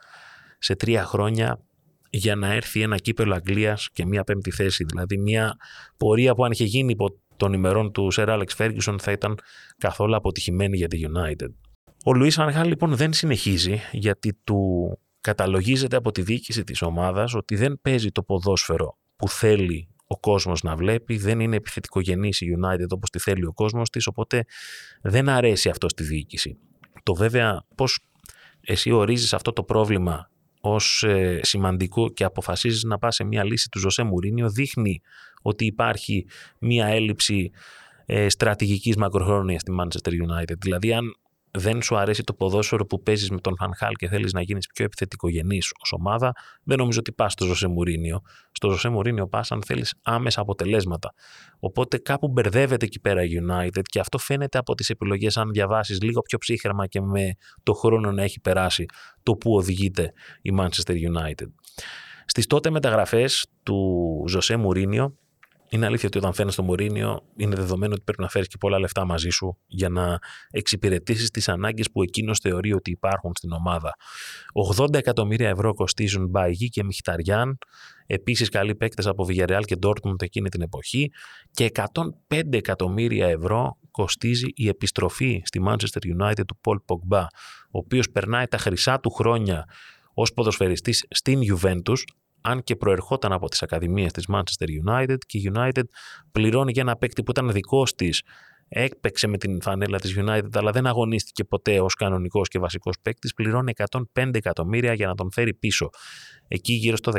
σε 0.59 0.77
τρία 0.77 1.05
χρόνια 1.05 1.65
για 2.11 2.37
να 2.37 2.53
έρθει 2.53 2.83
ένα 2.83 2.97
κύπελο 2.97 3.35
Αγγλίας 3.35 3.89
και 3.93 4.07
μια 4.07 4.25
πέμπτη 4.25 4.51
θέση. 4.51 4.85
Δηλαδή 4.85 5.19
μια 5.19 5.57
πορεία 5.97 6.35
που 6.35 6.45
αν 6.45 6.51
είχε 6.51 6.65
γίνει 6.65 6.93
υπό 6.93 7.21
των 7.37 7.53
ημερών 7.53 7.93
του 7.93 8.11
Σερ 8.11 8.31
Άλεξ 8.31 8.55
Φέργισον 8.55 8.99
θα 8.99 9.13
ήταν 9.13 9.39
καθόλου 9.79 10.17
αποτυχημένη 10.17 10.77
για 10.77 10.89
τη 10.89 11.01
United. 11.03 11.49
Ο 12.05 12.15
Λουίς 12.15 12.35
Φανχάλ 12.35 12.69
λοιπόν 12.69 12.97
δεν 12.97 13.13
συνεχίζει 13.13 13.81
γιατί 13.93 14.39
του 14.45 14.99
καταλογίζεται 15.21 15.97
από 15.97 16.13
τη 16.13 16.23
διοίκηση 16.23 16.65
της 16.65 16.83
ομάδας 16.83 17.35
ότι 17.35 17.57
δεν 17.57 17.79
παίζει 17.83 18.11
το 18.11 18.23
ποδόσφαιρο 18.23 18.99
που 19.17 19.29
θέλει 19.29 19.89
ο 20.13 20.19
κόσμος 20.19 20.63
να 20.63 20.77
βλέπει, 20.77 21.17
δεν 21.17 21.41
είναι 21.41 21.57
επιθετικογενής 21.57 22.41
η 22.41 22.47
United 22.59 22.89
όπως 22.89 23.11
τη 23.11 23.19
θέλει 23.19 23.45
ο 23.47 23.53
κόσμος 23.53 23.91
της, 23.91 24.07
οπότε 24.07 24.45
δεν 25.03 25.29
αρέσει 25.29 25.69
αυτό 25.69 25.89
στη 25.89 26.03
διοίκηση. 26.03 26.59
Το 27.03 27.15
βέβαια 27.15 27.65
πώς 27.75 27.99
εσύ 28.61 28.91
ορίζεις 28.91 29.33
αυτό 29.33 29.53
το 29.53 29.63
πρόβλημα 29.63 30.31
ως 30.61 31.03
ε, 31.03 31.41
σημαντικό 31.43 32.09
και 32.09 32.25
αποφασίζεις 32.25 32.83
να 32.83 32.99
πας 32.99 33.15
σε 33.15 33.25
μια 33.25 33.45
λύση 33.45 33.69
του 33.69 33.79
Ζωσέ 33.79 34.03
Μουρίνιο 34.03 34.51
δείχνει 34.51 35.01
ότι 35.43 35.65
υπάρχει 35.65 36.27
μια 36.59 36.87
έλλειψη 36.87 37.51
ε, 38.07 38.29
στρατηγικής 38.29 38.97
μακροχρόνιας 38.97 39.61
στη 39.61 39.73
Manchester 39.81 40.11
United. 40.11 40.59
Δηλαδή 40.59 40.93
αν 40.93 41.15
δεν 41.51 41.83
σου 41.83 41.97
αρέσει 41.97 42.23
το 42.23 42.35
ποδόσφαιρο 42.35 42.87
που 42.87 43.03
παίζεις 43.03 43.31
με 43.31 43.41
τον 43.41 43.57
Φανχάλ 43.57 43.95
και 43.95 44.09
θέλεις 44.09 44.33
να 44.33 44.41
γίνεις 44.41 44.67
πιο 44.75 44.85
επιθετικογενής 44.85 45.73
ως 45.83 45.93
ομάδα, 45.93 46.33
δεν 46.63 46.79
νομίζω 46.79 46.99
ότι 46.99 47.13
πας 47.13 47.33
στο 47.33 47.45
Ζωσέ 47.45 47.69
Μουρίνιο. 47.69 48.21
Στο 48.53 48.71
Ζωσέ 48.71 48.89
Μουρίνιο 48.89 49.29
πας 49.29 49.53
αν 49.53 49.63
θέλεις 49.63 49.95
άμεσα 50.03 50.41
αποτελέσματα. 50.41 51.15
Οπότε 51.59 51.99
κάπου 51.99 52.29
μπερδεύεται 52.29 52.85
εκεί 52.85 53.01
πέρα 53.01 53.23
η 53.25 53.29
United 53.41 53.83
και 53.83 54.01
αυτό 54.01 54.19
φαίνεται 54.19 54.59
από 54.59 54.75
τις 54.75 54.91
επιλογές, 54.91 55.37
αν 55.37 55.51
διαβάσεις 55.51 56.03
λίγο 56.03 56.21
πιο 56.21 56.39
ψύχρεμα 56.39 56.87
και 56.87 57.01
με 57.01 57.35
το 57.63 57.73
χρόνο 57.73 58.13
να 58.13 58.23
έχει 58.23 58.41
περάσει 58.41 58.87
το 59.23 59.33
που 59.33 59.55
οδηγείται 59.55 60.13
η 60.43 60.55
Manchester 60.59 60.93
United. 60.93 61.47
Στις 62.27 62.47
τότε 62.47 62.71
μεταγραφές 62.71 63.47
του 63.63 64.25
Ζωσέ 64.29 64.57
Μουρίνιο, 64.57 65.17
είναι 65.71 65.87
αλήθεια 65.87 66.09
ότι 66.09 66.19
όταν 66.19 66.33
φέρνει 66.33 66.53
το 66.53 66.63
Μωρίνιο, 66.63 67.23
είναι 67.37 67.57
δεδομένο 67.57 67.93
ότι 67.93 68.03
πρέπει 68.03 68.23
να 68.23 68.29
φέρεις 68.29 68.49
και 68.49 68.57
πολλά 68.61 68.79
λεφτά 68.79 69.05
μαζί 69.05 69.29
σου 69.29 69.59
για 69.67 69.89
να 69.89 70.19
εξυπηρετήσεις 70.51 71.31
τις 71.31 71.49
ανάγκες 71.49 71.91
που 71.91 72.03
εκείνος 72.03 72.39
θεωρεί 72.39 72.73
ότι 72.73 72.91
υπάρχουν 72.91 73.33
στην 73.37 73.53
ομάδα. 73.53 73.95
80 74.79 74.95
εκατομμύρια 74.95 75.49
ευρώ 75.49 75.75
κοστίζουν 75.75 76.29
Μπαϊγί 76.29 76.69
και 76.69 76.85
Μιχταριάν, 76.85 77.59
επίσης 78.07 78.49
καλοί 78.49 78.75
παίκτες 78.75 79.07
από 79.07 79.27
Villarreal 79.29 79.63
και 79.65 79.77
Dortmund 79.83 80.23
εκείνη 80.23 80.49
την 80.49 80.63
εποχή, 80.63 81.11
και 81.51 81.71
105 82.29 82.43
εκατομμύρια 82.51 83.27
ευρώ 83.29 83.79
κοστίζει 83.91 84.47
η 84.55 84.69
επιστροφή 84.69 85.43
στη 85.45 85.61
Manchester 85.67 86.23
United 86.23 86.45
του 86.47 86.61
Paul 86.65 86.77
Pogba, 86.87 87.25
ο 87.71 87.79
οποίος 87.79 88.11
περνάει 88.11 88.47
τα 88.47 88.59
χρυσά 88.59 89.01
του 89.01 89.11
χρόνια 89.11 89.65
ως 90.15 90.33
ποδοσφαιριστής 90.33 91.07
στην 91.11 91.41
Juventus, 91.41 92.03
αν 92.41 92.63
και 92.63 92.77
προερχόταν 92.77 93.33
από 93.33 93.49
τις 93.49 93.63
ακαδημίες 93.63 94.13
της 94.13 94.27
Manchester 94.33 94.89
United 94.89 95.17
και 95.27 95.39
η 95.39 95.53
United 95.55 95.85
πληρώνει 96.33 96.73
για 96.73 96.83
ένα 96.83 96.97
παίκτη 96.97 97.23
που 97.23 97.31
ήταν 97.31 97.53
δικός 97.53 97.95
της 97.95 98.23
έπαιξε 98.73 99.27
με 99.27 99.39
την 99.39 99.63
φανέλα 99.63 99.99
της 99.99 100.17
United 100.19 100.49
αλλά 100.55 100.71
δεν 100.71 100.87
αγωνίστηκε 100.87 101.45
ποτέ 101.45 101.81
ως 101.81 101.95
κανονικός 101.95 102.49
και 102.49 102.59
βασικός 102.59 102.97
παίκτης, 103.03 103.35
πληρώνει 103.35 103.73
105 104.13 104.35
εκατομμύρια 104.35 104.93
για 104.93 105.07
να 105.07 105.15
τον 105.15 105.33
φέρει 105.33 105.55
πίσω. 105.55 105.91
Εκεί 106.49 106.73
γύρω 106.73 106.97
στο 106.97 107.13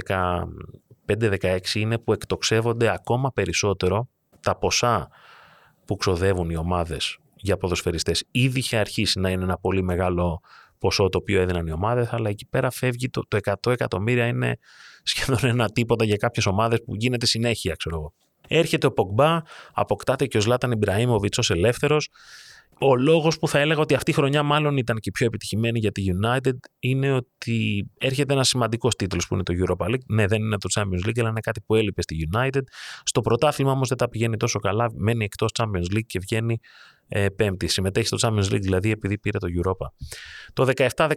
15-16 1.07 1.59
είναι 1.73 1.97
που 1.97 2.13
εκτοξεύονται 2.13 2.93
ακόμα 2.93 3.31
περισσότερο 3.31 4.09
τα 4.41 4.57
ποσά 4.57 5.09
που 5.85 5.95
ξοδεύουν 5.95 6.49
οι 6.49 6.55
ομάδες 6.55 7.17
για 7.35 7.57
ποδοσφαιριστές. 7.57 8.23
Ήδη 8.31 8.59
είχε 8.59 8.77
αρχίσει 8.77 9.19
να 9.19 9.29
είναι 9.29 9.43
ένα 9.43 9.57
πολύ 9.57 9.83
μεγάλο 9.83 10.41
ποσό 10.81 11.09
το 11.09 11.17
οποίο 11.17 11.41
έδιναν 11.41 11.67
οι 11.67 11.71
ομάδες, 11.71 12.13
αλλά 12.13 12.29
εκεί 12.29 12.47
πέρα 12.47 12.71
φεύγει 12.71 13.09
το, 13.09 13.21
το 13.27 13.38
100 13.43 13.71
εκατομμύρια 13.71 14.27
είναι 14.27 14.57
σχεδόν 15.03 15.38
ένα 15.41 15.69
τίποτα 15.69 16.05
για 16.05 16.15
κάποιες 16.15 16.45
ομάδες 16.45 16.83
που 16.85 16.95
γίνεται 16.95 17.25
συνέχεια, 17.25 17.75
ξέρω 17.75 17.95
εγώ. 17.95 18.13
Έρχεται 18.47 18.88
ο 18.88 18.91
Πογμπά, 18.91 19.39
αποκτάται 19.73 20.25
και 20.25 20.38
ο 20.38 20.41
Ζλάταν 20.41 20.71
Ιμπραήμοβιτς 20.71 21.38
ως 21.38 21.50
ελεύθερος. 21.50 22.09
Ο 22.79 22.95
λόγος 22.95 23.39
που 23.39 23.47
θα 23.47 23.59
έλεγα 23.59 23.79
ότι 23.79 23.93
αυτή 23.93 24.11
η 24.11 24.13
χρονιά 24.13 24.43
μάλλον 24.43 24.77
ήταν 24.77 24.97
και 24.97 25.11
πιο 25.11 25.25
επιτυχημένη 25.25 25.79
για 25.79 25.91
τη 25.91 26.03
United 26.21 26.55
είναι 26.79 27.13
ότι 27.13 27.89
έρχεται 27.97 28.33
ένας 28.33 28.47
σημαντικός 28.47 28.95
τίτλος 28.95 29.27
που 29.27 29.33
είναι 29.33 29.43
το 29.43 29.53
Europa 29.57 29.85
League. 29.89 30.05
Ναι, 30.07 30.27
δεν 30.27 30.41
είναι 30.41 30.57
το 30.57 30.69
Champions 30.73 31.07
League, 31.07 31.19
αλλά 31.19 31.29
είναι 31.29 31.39
κάτι 31.39 31.61
που 31.61 31.75
έλειπε 31.75 32.01
στη 32.01 32.29
United. 32.33 32.61
Στο 33.03 33.21
πρωτάθλημα 33.21 33.71
όμως 33.71 33.88
δεν 33.88 33.97
τα 33.97 34.09
πηγαίνει 34.09 34.38
τόσο 34.38 34.59
καλά. 34.59 34.91
Μένει 34.95 35.23
εκτός 35.23 35.50
Champions 35.59 35.95
League 35.95 36.05
και 36.05 36.19
βγαίνει 36.19 36.59
ε, 37.13 37.30
πέμπτη. 37.30 37.68
Συμμετέχει 37.68 38.08
στο 38.08 38.18
Champions 38.22 38.53
League 38.53 38.62
δηλαδή 38.62 38.91
επειδή 38.91 39.18
πήρε 39.18 39.38
το 39.38 39.48
Europa. 39.63 39.88
Το 40.53 40.72
17-18 40.96 41.08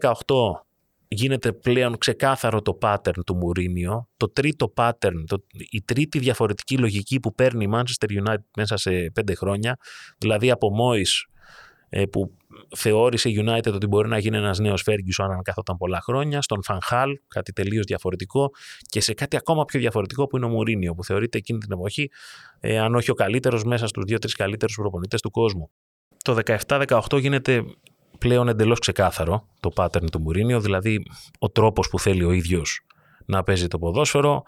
γίνεται 1.09 1.53
πλέον 1.53 1.99
ξεκάθαρο 1.99 2.63
το 2.63 2.79
pattern 2.83 3.25
του 3.27 3.37
Μουρίνιο, 3.37 4.09
το 4.17 4.31
τρίτο 4.31 4.73
pattern, 4.77 5.25
το, 5.27 5.45
η 5.71 5.83
τρίτη 5.83 6.19
διαφορετική 6.19 6.79
λογική 6.79 7.21
που 7.21 7.35
παίρνει 7.35 7.65
η 7.65 7.71
Manchester 7.73 8.27
United 8.27 8.45
μέσα 8.57 8.77
σε 8.77 9.11
πέντε 9.15 9.35
χρόνια, 9.35 9.77
δηλαδή 10.19 10.51
από 10.51 10.71
Moyes 10.81 11.35
ε, 11.89 12.05
που 12.05 12.37
θεώρησε 12.77 13.29
η 13.29 13.45
United 13.47 13.73
ότι 13.73 13.87
μπορεί 13.87 14.09
να 14.09 14.19
γίνει 14.19 14.37
ένας 14.37 14.59
νέος 14.59 14.85
Ferguson 14.87 15.31
αν 15.31 15.43
καθόταν 15.43 15.77
πολλά 15.77 16.01
χρόνια, 16.01 16.43
στον 16.43 16.63
Φανχάλ, 16.63 17.19
κάτι 17.29 17.53
τελείως 17.53 17.85
διαφορετικό 17.85 18.51
και 18.89 19.01
σε 19.01 19.15
κάτι 19.15 19.37
ακόμα 19.37 19.65
πιο 19.65 19.81
διαφορετικό 19.81 20.27
που 20.27 20.37
είναι 20.37 20.47
ο 20.47 20.49
Μουρίνιο 20.49 20.95
που 20.95 21.05
θεωρείται 21.05 21.39
εκείνη 21.39 21.59
την 21.59 21.73
εποχή 21.73 22.11
ε, 22.61 22.79
αν 22.79 22.95
όχι 22.95 23.11
ο 23.11 23.15
καλύτερος 23.15 23.65
μέσα 23.65 23.87
στους 23.87 24.05
δύο-τρεις 24.05 24.35
καλύτερους 24.35 24.75
προπονητές 24.75 25.21
του 25.21 25.31
κόσμου. 25.31 25.71
Το 26.25 26.39
17-18 26.67 27.21
γίνεται 27.21 27.65
πλέον 28.19 28.49
εντελώς 28.49 28.79
ξεκάθαρο 28.79 29.49
το 29.61 29.71
pattern 29.77 30.11
του 30.13 30.21
Μουρίνιο, 30.21 30.61
δηλαδή 30.61 31.03
ο 31.39 31.51
τρόπος 31.51 31.89
που 31.89 31.99
θέλει 31.99 32.25
ο 32.25 32.33
ίδιος 32.33 32.81
να 33.27 33.43
παίζει 33.43 33.67
το 33.67 33.79
ποδόσφαιρο, 33.79 34.43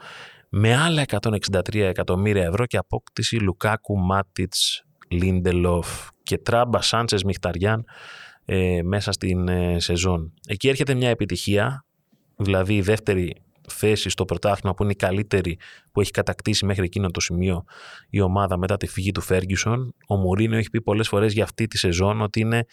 με 0.49 0.77
άλλα 0.77 1.05
163 1.07 1.75
εκατομμύρια 1.75 2.45
ευρώ 2.45 2.67
και 2.67 2.77
απόκτηση 2.77 3.37
Λουκάκου, 3.37 3.99
Μάτιτς, 3.99 4.85
Λίντελοφ 5.09 6.09
και 6.23 6.39
Τράμπα 6.39 6.81
Σάντσες 6.81 7.25
Μιχταριάν 7.25 7.85
ε, 8.45 8.83
μέσα 8.83 9.13
στην 9.13 9.49
ε, 9.49 9.81
σεζόν. 9.81 10.33
Εκεί 10.47 10.69
έρχεται 10.69 10.95
μια 10.95 11.09
επιτυχία, 11.09 11.85
δηλαδή 12.37 12.75
η 12.75 12.83
δεύτερη 12.83 13.46
θέση 13.69 14.09
στο 14.09 14.25
πρωτάθλημα 14.25 14.75
που 14.75 14.83
είναι 14.83 14.93
η 14.93 14.97
καλύτερη 14.97 15.59
που 15.93 16.01
έχει 16.01 16.11
κατακτήσει 16.11 16.65
μέχρι 16.65 16.85
εκείνο 16.85 17.11
το 17.11 17.21
σημείο 17.21 17.65
η 18.11 18.21
ομάδα 18.21 18.59
μετά 18.59 18.77
τη 18.77 18.87
φυγή 18.87 19.13
του 19.13 19.21
Φέργισον. 19.21 19.95
Ο 20.09 20.17
Μουρίνιο 20.17 20.59
έχει 20.59 20.71
πει 20.71 20.83
πολλές 20.83 21.09
φορές 21.09 21.33
για 21.33 21.45
αυτή 21.45 21.67
τη 21.67 21.79
σεζόν 21.79 22.21
ότι 22.21 22.41
είναι 22.41 22.67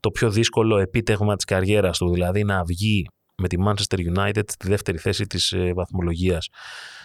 το 0.00 0.10
πιο 0.10 0.30
δύσκολο 0.30 0.78
επίτευγμα 0.78 1.36
της 1.36 1.44
καριέρας 1.44 1.98
του, 1.98 2.12
δηλαδή 2.12 2.44
να 2.44 2.64
βγει 2.64 3.06
με 3.36 3.48
τη 3.48 3.56
Manchester 3.66 4.16
United 4.16 4.42
στη 4.46 4.68
δεύτερη 4.68 4.98
θέση 4.98 5.26
της 5.26 5.52
ε, 5.52 5.72
βαθμολογίας. 5.74 6.48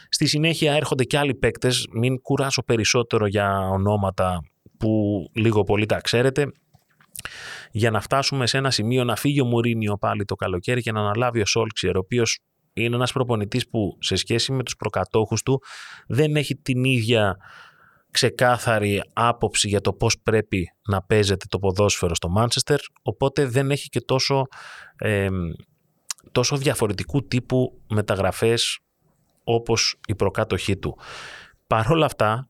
Στη 0.10 0.26
συνέχεια 0.26 0.74
έρχονται 0.74 1.04
και 1.04 1.18
άλλοι 1.18 1.36
παίκτες, 1.36 1.88
μην 1.92 2.22
κουράσω 2.22 2.64
περισσότερο 2.64 3.28
για 3.28 3.70
ονόματα 3.70 4.42
που 4.78 5.24
λίγο 5.34 5.64
πολύ 5.64 5.86
τα 5.86 6.02
ξέρετε, 6.02 6.52
για 7.72 7.92
να 7.92 8.02
φτάσουμε 8.02 8.48
σε 8.48 8.58
ένα 8.58 8.72
σημείο 8.72 9.04
να 9.04 9.16
φύγει 9.16 9.42
ο 9.42 9.46
Μουρίνιο 9.46 9.98
πάλι 9.98 10.26
το 10.26 10.36
καλοκαίρι 10.36 10.82
και 10.82 10.92
να 10.92 11.00
αναλάβει 11.00 11.42
ο 11.42 11.46
Σόλξιερ, 11.46 11.96
ο 11.96 12.00
οποίος 12.00 12.40
είναι 12.76 12.96
ένας 12.96 13.12
προπονητής 13.12 13.70
που 13.70 13.98
σε 14.00 14.16
σχέση 14.16 14.52
με 14.52 14.64
τους 14.64 14.76
προκατόχους 14.76 15.44
του 15.44 15.62
δεν 16.08 16.36
έχει 16.36 16.56
την 16.56 16.84
ίδια 16.84 17.38
ξεκάθαρη 18.12 19.04
άποψη 19.14 19.68
για 19.68 19.82
το 19.82 19.94
πώς 19.94 20.20
πρέπει 20.24 20.68
να 20.88 21.02
παίζεται 21.02 21.46
το 21.50 21.60
ποδόσφαιρο 21.60 22.16
στο 22.16 22.30
Μάντσεστερ, 22.30 22.80
οπότε 23.02 23.46
δεν 23.46 23.72
έχει 23.72 23.90
και 23.90 24.02
τόσο, 24.02 24.48
τόσο 26.32 26.58
διαφορετικού 26.58 27.28
τύπου 27.28 27.82
μεταγραφές 27.90 28.80
όπως 29.44 30.00
η 30.08 30.16
προκάτοχή 30.16 30.78
του. 30.78 30.98
Παρ' 31.68 31.92
όλα 31.92 32.06
αυτά, 32.06 32.50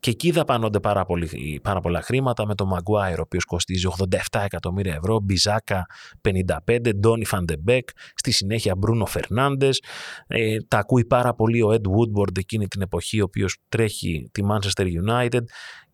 και 0.00 0.10
εκεί 0.10 0.30
δαπανώνται 0.30 0.80
πάρα, 0.80 1.04
πολύ, 1.04 1.60
πάρα 1.62 1.80
πολλά 1.80 2.02
χρήματα 2.02 2.46
με 2.46 2.54
τον 2.54 2.68
Μαγκουάιρ, 2.68 3.18
ο 3.18 3.22
οποίος 3.22 3.44
κοστίζει 3.44 3.86
87 4.30 4.40
εκατομμύρια 4.44 4.94
ευρώ, 4.94 5.20
Μπισάκα 5.20 5.86
55, 6.20 6.94
Ντόνι 6.96 7.24
Φαν 7.24 7.45
ντε 7.45 7.61
Μπεκ, 7.61 7.88
στη 8.14 8.30
συνέχεια 8.30 8.76
Μπρούνο 8.76 9.06
Φερνάντες. 9.06 9.82
Ε, 10.26 10.56
τα 10.68 10.78
ακούει 10.78 11.04
πάρα 11.04 11.34
πολύ 11.34 11.62
ο 11.62 11.68
Ed 11.70 11.74
Woodward 11.74 12.38
εκείνη 12.38 12.68
την 12.68 12.82
εποχή, 12.82 13.20
ο 13.20 13.24
οποίος 13.24 13.56
τρέχει 13.68 14.28
τη 14.32 14.42
Manchester 14.50 14.86
United. 15.06 15.42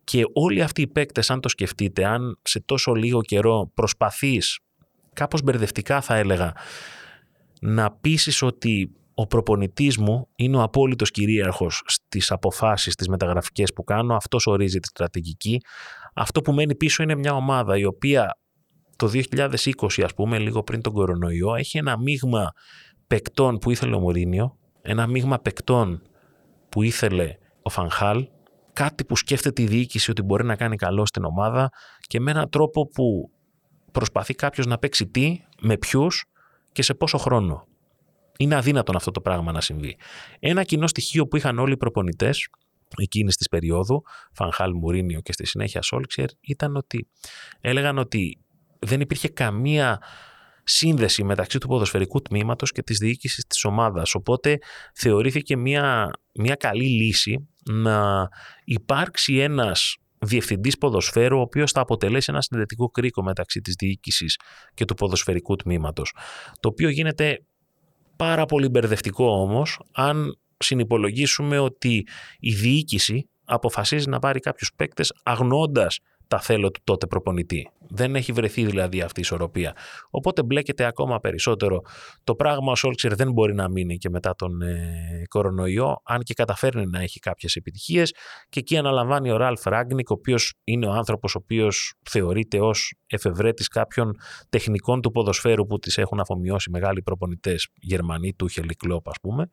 Και 0.05 0.23
όλοι 0.33 0.63
αυτοί 0.63 0.83
οι 0.83 0.89
παίκτες, 0.89 1.31
αν 1.31 1.41
το 1.41 1.49
σκεφτείτε, 1.49 2.05
αν 2.05 2.39
σε 2.43 2.61
τόσο 2.61 2.93
λίγο 2.93 3.21
καιρό 3.21 3.71
προσπαθείς, 3.75 4.59
κάπως 5.13 5.43
μπερδευτικά 5.43 6.01
θα 6.01 6.17
έλεγα, 6.17 6.53
να 7.61 7.93
πείσεις 7.93 8.43
ότι 8.43 8.91
ο 9.15 9.27
προπονητής 9.27 9.99
μου 9.99 10.29
είναι 10.37 10.57
ο 10.57 10.63
απόλυτος 10.63 11.11
κυρίαρχος 11.11 11.83
στις 11.87 12.31
αποφάσεις, 12.31 12.95
τις 12.95 13.09
μεταγραφικές 13.09 13.73
που 13.73 13.85
κάνω. 13.85 14.15
Αυτός 14.15 14.47
ορίζει 14.47 14.79
τη 14.79 14.89
στρατηγική. 14.89 15.61
Αυτό 16.15 16.41
που 16.41 16.53
μένει 16.53 16.75
πίσω 16.75 17.03
είναι 17.03 17.15
μια 17.15 17.35
ομάδα 17.35 17.79
η 17.79 17.85
οποία 17.85 18.37
το 18.97 19.07
2020, 19.07 20.03
ας 20.03 20.15
πούμε, 20.15 20.39
λίγο 20.39 20.63
πριν 20.63 20.83
τον 20.83 20.93
κορονοϊό, 20.93 21.55
έχει 21.55 21.79
ένα 21.79 21.99
μείγμα 21.99 22.53
παικτών 23.07 23.59
που 23.59 23.71
ήθελε 23.71 23.95
ο 23.95 23.99
Μωρίνιο, 23.99 24.57
ένα 24.83 25.07
μείγμα 25.07 25.39
παικτών 25.39 26.03
που 26.69 26.83
ήθελε 26.83 27.37
ο 27.63 27.71
Φανχάλ, 27.71 28.29
κάτι 28.73 29.05
που 29.05 29.17
σκέφτεται 29.17 29.63
η 29.63 29.67
διοίκηση 29.67 30.11
ότι 30.11 30.23
μπορεί 30.23 30.45
να 30.45 30.57
κάνει 30.57 30.77
καλό 30.77 31.07
στην 31.07 31.25
ομάδα 31.25 31.69
και 32.01 32.21
με 32.21 32.31
έναν 32.31 32.49
τρόπο 32.49 32.87
που 32.87 33.31
προσπαθεί 33.93 34.35
κάποιος 34.35 34.67
να 34.67 34.79
παίξει 34.79 35.07
τι, 35.07 35.41
με 35.61 35.77
ποιους 35.77 36.25
και 36.73 36.83
σε 36.83 36.95
πόσο 36.95 37.19
χρόνο. 37.19 37.67
Είναι 38.39 38.55
αδύνατον 38.55 38.97
αυτό 38.97 39.11
το 39.11 39.21
πράγμα 39.21 39.53
να 39.53 39.61
συμβεί. 39.61 39.97
Ένα 40.39 40.65
κοινό 40.65 40.87
στοιχείο 40.87 41.27
που 41.27 41.37
είχαν 41.37 41.59
όλοι 41.59 41.73
οι 41.73 41.77
προπονητές 41.77 42.49
εκείνης 42.97 43.37
της 43.37 43.49
περίοδου, 43.49 44.03
Φανχάλ 44.33 44.73
Μουρίνιο 44.75 45.21
και 45.21 45.33
στη 45.33 45.47
συνέχεια 45.47 45.83
Σόλξερ, 45.83 46.27
ήταν 46.41 46.77
ότι 46.77 47.09
έλεγαν 47.61 47.99
ότι 47.99 48.39
δεν 48.79 49.01
υπήρχε 49.01 49.29
καμία 49.29 50.03
σύνδεση 50.65 51.25
μεταξύ 51.25 51.59
του 51.59 51.69
ποδοσφαιρικού 51.69 52.23
τμήματος 52.23 52.73
και 52.73 52.83
της 52.83 52.99
διοίκησης 52.99 53.45
της 53.47 53.65
ομάδας. 53.65 54.15
Οπότε 54.15 54.59
θεωρήθηκε 54.95 55.57
μια, 55.57 56.11
μια 56.35 56.55
καλή 56.55 56.89
λύση 56.89 57.49
να 57.71 58.29
υπάρξει 58.65 59.37
ένας 59.37 59.97
διευθυντής 60.19 60.79
ποδοσφαίρου 60.79 61.39
ο 61.39 61.41
οποίος 61.41 61.73
θα 61.73 61.81
αποτελέσει 61.81 62.27
ένα 62.31 62.43
συνδετικό 62.43 62.89
κρίκο 62.89 63.23
μεταξύ 63.23 63.61
της 63.61 63.75
διοίκησης 63.75 64.39
και 64.75 64.85
του 64.85 64.95
ποδοσφαιρικού 64.95 65.57
τμήματος. 65.57 66.15
Το 66.61 66.69
οποίο 66.69 66.89
γίνεται 66.89 67.45
πάρα 68.17 68.45
πολύ 68.45 68.69
μπερδευτικό 68.69 69.27
όμως 69.27 69.81
αν 69.93 70.39
συνυπολογίσουμε 70.59 71.59
ότι 71.59 72.07
η 72.39 72.53
διοίκηση 72.53 73.29
αποφασίζει 73.45 74.09
να 74.09 74.19
πάρει 74.19 74.41
κάποιους 74.41 74.73
παίκτες 74.77 75.13
αγνώντας 75.23 75.99
τα 76.33 76.41
θέλω 76.41 76.71
του 76.71 76.81
τότε 76.85 77.07
προπονητή. 77.07 77.71
Δεν 77.89 78.17
έχει 78.17 78.33
βρεθεί 78.33 78.65
δηλαδή 78.65 79.01
αυτή 79.01 79.19
η 79.19 79.23
ισορροπία. 79.23 79.77
Οπότε 80.11 80.43
μπλέκεται 80.43 80.85
ακόμα 80.85 81.21
περισσότερο 81.21 81.81
το 82.25 82.35
πράγμα. 82.35 82.73
Ο 82.73 82.75
Σόλτσερ 82.75 83.15
δεν 83.15 83.33
μπορεί 83.33 83.55
να 83.55 83.69
μείνει 83.69 83.97
και 83.97 84.11
μετά 84.11 84.35
τον 84.35 84.63
ε, 84.63 85.23
κορονοϊό, 85.29 86.01
αν 86.05 86.21
και 86.21 86.35
καταφέρνει 86.35 86.87
να 86.87 87.01
έχει 87.01 87.19
κάποιες 87.19 87.55
επιτυχίες. 87.57 88.15
Και 88.49 88.59
εκεί 88.59 88.77
αναλαμβάνει 88.77 89.31
ο 89.31 89.37
Ραλφ 89.37 89.65
Ράγκνικ, 89.65 90.11
ο 90.11 90.13
οποίος 90.13 90.55
είναι 90.65 90.87
ο 90.87 90.91
άνθρωπος 90.91 91.35
ο 91.35 91.39
οποίος 91.43 91.95
θεωρείται 92.11 92.61
ως 92.61 92.95
εφευρέτης 93.07 93.69
κάποιων 93.69 94.17
τεχνικών 94.49 95.01
του 95.01 95.11
ποδοσφαίρου 95.11 95.67
που 95.67 95.79
τις 95.79 95.99
έχουν 95.99 96.21
αφομοιώσει 96.21 96.71
μεγάλοι 96.71 97.03
προπονητές 97.03 97.69
Γερμανοί, 97.75 98.35
του 98.35 98.49
Χελικλόπ, 98.49 99.09
ας 99.09 99.17
πούμε 99.23 99.49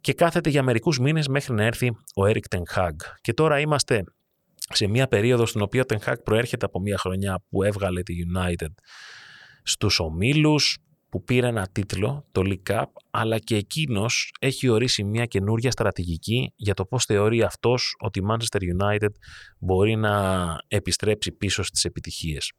και 0.00 0.14
κάθεται 0.14 0.50
για 0.50 0.62
μερικούς 0.62 0.98
μήνες 0.98 1.28
μέχρι 1.28 1.54
να 1.54 1.64
έρθει 1.64 1.96
ο 2.14 2.26
Έρικ 2.26 2.48
Τενχάγκ. 2.48 2.96
Και 3.20 3.32
τώρα 3.32 3.60
είμαστε 3.60 4.04
σε 4.68 4.86
μια 4.86 5.06
περίοδο 5.06 5.46
στην 5.46 5.60
οποία 5.60 5.80
ο 5.80 5.84
Τενχάγκ 5.84 6.16
προέρχεται 6.24 6.66
από 6.66 6.80
μια 6.80 6.98
χρονιά 6.98 7.44
που 7.48 7.62
έβγαλε 7.62 8.02
τη 8.02 8.14
United 8.34 8.72
στους 9.62 10.00
ομίλους, 10.00 10.78
που 11.08 11.24
πήρε 11.24 11.46
ένα 11.46 11.68
τίτλο, 11.72 12.26
το 12.32 12.42
League 12.44 12.72
Cup, 12.72 12.84
αλλά 13.10 13.38
και 13.38 13.56
εκείνος 13.56 14.32
έχει 14.40 14.68
ορίσει 14.68 15.04
μια 15.04 15.24
καινούργια 15.24 15.70
στρατηγική 15.70 16.52
για 16.56 16.74
το 16.74 16.84
πώς 16.84 17.04
θεωρεί 17.04 17.42
αυτός 17.42 17.94
ότι 17.98 18.18
η 18.18 18.22
Manchester 18.30 18.58
United 18.58 19.10
μπορεί 19.58 19.96
να 19.96 20.56
επιστρέψει 20.68 21.32
πίσω 21.32 21.62
στις 21.62 21.84
επιτυχίες. 21.84 22.52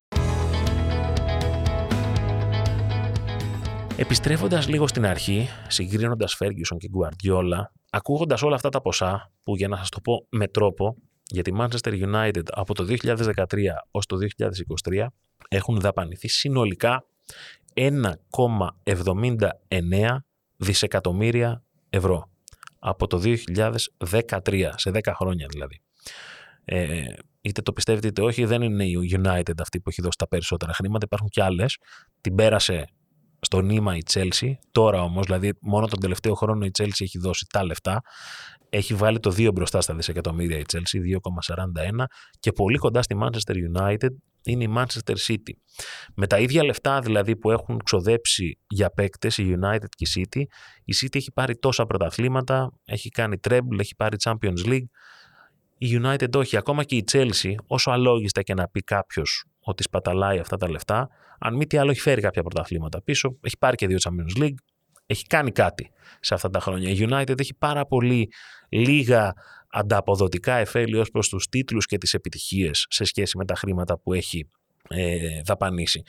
Επιστρέφοντας 4.00 4.68
λίγο 4.68 4.88
στην 4.88 5.06
αρχή, 5.06 5.48
συγκρίνοντας 5.68 6.38
Ferguson 6.40 6.78
και 6.78 6.90
Guardiola, 6.98 7.62
ακούγοντας 7.90 8.42
όλα 8.42 8.56
αυτά 8.56 8.70
τα 8.70 8.82
ποσά, 8.82 9.32
που 9.44 9.56
για 9.56 9.68
να 9.68 9.78
σας 9.78 9.90
το 9.90 10.02
πω 10.02 10.28
με 10.30 10.48
τρόπο, 10.48 10.96
για 11.30 11.44
τη 11.44 11.52
Manchester 11.58 12.14
United 12.14 12.44
από 12.52 12.74
το 12.74 12.86
2013 13.04 13.44
ως 13.92 14.06
το 14.06 14.18
2023 14.90 15.06
έχουν 15.48 15.80
δαπανηθεί 15.80 16.28
συνολικά 16.28 17.06
1,79 17.74 20.18
δισεκατομμύρια 20.58 21.64
ευρώ. 21.90 22.30
Από 22.80 23.08
το 23.08 23.22
2013, 23.24 23.36
σε 24.76 24.92
10 24.94 25.00
χρόνια 25.16 25.46
δηλαδή. 25.50 25.82
Ε, 26.66 27.06
είτε 27.42 27.62
το 27.62 27.74
πιστεύετε 27.74 28.08
είτε 28.08 28.22
όχι, 28.22 28.46
δεν 28.46 28.62
είναι 28.62 28.86
η 28.86 29.20
United 29.24 29.60
αυτή 29.60 29.80
που 29.80 29.90
έχει 29.90 30.02
δώσει 30.02 30.18
τα 30.18 30.28
περισσότερα 30.28 30.74
χρήματα. 30.74 31.06
Υπάρχουν 31.06 31.30
και 31.30 31.44
άλλες. 31.44 31.78
Την 32.22 32.36
πέρασε 32.36 32.88
στο 33.40 33.62
νήμα 33.62 33.96
η 33.96 34.02
Chelsea. 34.14 34.52
Τώρα 34.72 35.02
όμως, 35.02 35.26
δηλαδή 35.26 35.54
μόνο 35.62 35.88
τον 35.88 36.00
τελευταίο 36.00 36.34
χρόνο 36.34 36.66
η 36.66 36.72
Chelsea 36.80 37.02
έχει 37.02 37.18
δώσει 37.18 37.46
τα 37.50 37.64
λεφτά. 37.64 38.02
Έχει 38.70 38.94
βάλει 38.94 39.20
το 39.20 39.30
2 39.38 39.50
μπροστά 39.54 39.82
στα 39.82 39.96
δισεκατομμύρια 39.96 40.58
η 40.58 40.64
Chelsea, 40.74 41.00
2,41 42.00 42.04
και 42.40 42.52
πολύ 42.52 42.78
κοντά 42.78 43.02
στη 43.02 43.16
Manchester 43.22 43.56
United 43.78 44.10
είναι 44.44 44.64
η 44.64 44.74
Manchester 44.76 45.16
City. 45.28 45.54
Με 46.16 46.28
τα 46.28 46.40
ίδια 46.40 46.64
λεφτά 46.64 47.00
δηλαδή 47.00 47.36
που 47.36 47.52
έχουν 47.52 47.82
ξοδέψει 47.84 48.60
για 48.68 48.90
παίκτες 48.90 49.38
η 49.38 49.58
United 49.62 49.90
και 49.90 50.06
η 50.20 50.26
City, 50.34 50.42
η 50.86 50.94
City 51.02 51.16
έχει 51.16 51.32
πάρει 51.32 51.58
τόσα 51.58 51.86
πρωταθλήματα, 51.86 52.72
έχει 52.86 53.10
κάνει 53.10 53.40
treble, 53.50 53.80
έχει 53.80 53.96
πάρει 53.96 54.18
Champions 54.24 54.66
League. 54.66 54.88
Η 55.78 56.00
United 56.04 56.36
όχι, 56.36 56.58
ακόμα 56.58 56.84
και 56.84 56.96
η 56.96 57.04
Chelsea, 57.12 57.54
όσο 57.68 57.92
αλόγιστα 57.92 58.42
και 58.42 58.54
να 58.54 58.68
πει 58.68 58.80
κάποιος 58.80 59.46
ότι 59.60 59.84
σπαταλάει 59.84 60.40
αυτά 60.40 60.58
τα 60.58 60.70
λεφτά, 60.70 61.10
αν 61.40 61.56
μη 61.56 61.66
τι 61.66 61.78
άλλο 61.78 61.92
έχει 61.92 62.00
φέρει 62.00 62.22
κάποια 62.22 62.44
πρωταθλήματα 62.44 63.02
πίσω, 63.02 63.38
έχει 63.42 63.58
πάρει 63.58 63.76
και 63.76 63.88
δύο 63.88 63.98
Champions 64.02 64.44
League, 64.44 64.58
έχει 65.08 65.26
κάνει 65.26 65.52
κάτι 65.52 65.92
σε 66.20 66.34
αυτά 66.34 66.50
τα 66.50 66.60
χρόνια. 66.60 66.90
Η 66.90 67.08
United 67.10 67.40
έχει 67.40 67.54
πάρα 67.54 67.86
πολύ 67.86 68.32
λίγα 68.70 69.34
ανταποδοτικά 69.70 70.56
εφέλη 70.56 70.98
ως 70.98 71.10
προς 71.10 71.30
τους 71.30 71.48
τίτλους 71.48 71.86
και 71.86 71.98
τις 71.98 72.14
επιτυχίες 72.14 72.86
σε 72.90 73.04
σχέση 73.04 73.38
με 73.38 73.46
τα 73.46 73.56
χρήματα 73.56 74.00
που 74.00 74.14
έχει 74.14 74.50
ε, 74.88 75.42
δαπανίσει. 75.46 76.02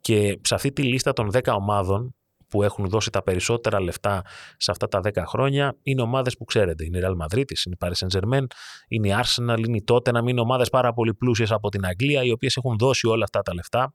Και 0.00 0.40
σε 0.42 0.54
αυτή 0.54 0.72
τη 0.72 0.82
λίστα 0.82 1.12
των 1.12 1.30
10 1.32 1.40
ομάδων 1.46 2.14
που 2.48 2.62
έχουν 2.62 2.88
δώσει 2.88 3.10
τα 3.10 3.22
περισσότερα 3.22 3.80
λεφτά 3.80 4.22
σε 4.56 4.70
αυτά 4.70 4.88
τα 4.88 5.00
10 5.02 5.22
χρόνια 5.26 5.76
είναι 5.82 6.02
ομάδες 6.02 6.36
που 6.36 6.44
ξέρετε. 6.44 6.84
Είναι 6.84 6.98
η 6.98 7.00
Real 7.04 7.12
Madrid, 7.24 7.44
είναι 7.66 7.74
η 7.74 7.78
Paris 7.78 8.06
Saint-Germain, 8.06 8.44
είναι 8.88 9.08
η 9.08 9.14
Arsenal, 9.16 9.58
είναι 9.66 9.76
η 9.76 9.84
Tottenham, 9.92 10.28
είναι 10.28 10.40
ομάδες 10.40 10.68
πάρα 10.68 10.92
πολύ 10.92 11.14
πλούσιες 11.14 11.50
από 11.50 11.68
την 11.68 11.86
Αγγλία 11.86 12.22
οι 12.22 12.30
οποίες 12.30 12.56
έχουν 12.56 12.76
δώσει 12.78 13.06
όλα 13.06 13.24
αυτά 13.24 13.42
τα 13.42 13.54
λεφτά. 13.54 13.94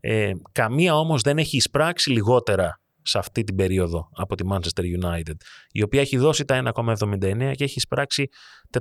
Ε, 0.00 0.32
καμία 0.52 0.96
όμως 0.96 1.22
δεν 1.22 1.38
έχει 1.38 1.56
εισπράξει 1.56 2.10
λιγότερα 2.10 2.80
σε 3.10 3.18
αυτή 3.18 3.44
την 3.44 3.54
περίοδο 3.54 4.08
από 4.14 4.34
τη 4.34 4.44
Manchester 4.50 4.82
United, 5.02 5.34
η 5.72 5.82
οποία 5.82 6.00
έχει 6.00 6.16
δώσει 6.16 6.44
τα 6.44 6.72
1,79 6.74 7.52
και 7.54 7.64
έχει 7.64 7.74
εισπράξει 7.76 8.28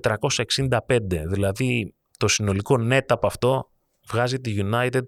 465. 0.01 0.77
Δηλαδή 1.29 1.95
το 2.17 2.27
συνολικό 2.27 2.75
net 2.91 3.05
από 3.07 3.27
αυτό 3.27 3.71
βγάζει 4.07 4.39
τη 4.39 4.55
United 4.57 5.01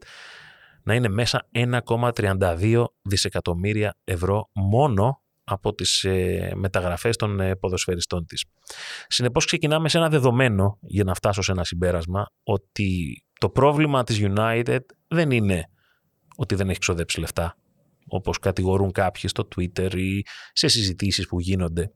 να 0.84 0.94
είναι 0.96 1.10
μέσα 1.10 1.50
1,32 1.88 2.84
δισεκατομμύρια 3.02 3.98
ευρώ 4.04 4.50
μόνο 4.54 5.22
από 5.44 5.74
τις 5.74 6.04
ε, 6.04 6.52
μεταγραφές 6.56 7.16
των 7.16 7.40
ε, 7.40 7.56
ποδοσφαιριστών 7.56 8.26
της. 8.26 8.46
Συνεπώς 9.08 9.46
ξεκινάμε 9.46 9.90
σε 9.90 9.98
ένα 9.98 10.10
δεδομένο 10.10 10.78
για 10.82 11.04
να 11.04 11.14
φτάσω 11.14 11.42
σε 11.42 11.52
ένα 11.52 11.64
συμπέρασμα 11.64 12.26
ότι 12.44 13.24
το 13.40 13.50
πρόβλημα 13.50 14.04
της 14.04 14.20
United 14.22 14.80
δεν 15.08 15.32
είναι 15.32 15.66
ότι 16.36 16.56
δεν 16.56 16.70
έχει 16.70 16.80
ξοδέψει 16.80 17.20
λεφτά 17.20 17.56
όπως 18.12 18.40
κατηγορούν 18.40 18.92
κάποιοι 18.92 19.30
στο 19.30 19.48
Twitter 19.56 19.96
ή 19.96 20.22
σε 20.52 20.68
συζητήσεις 20.68 21.28
που 21.28 21.40
γίνονται. 21.40 21.92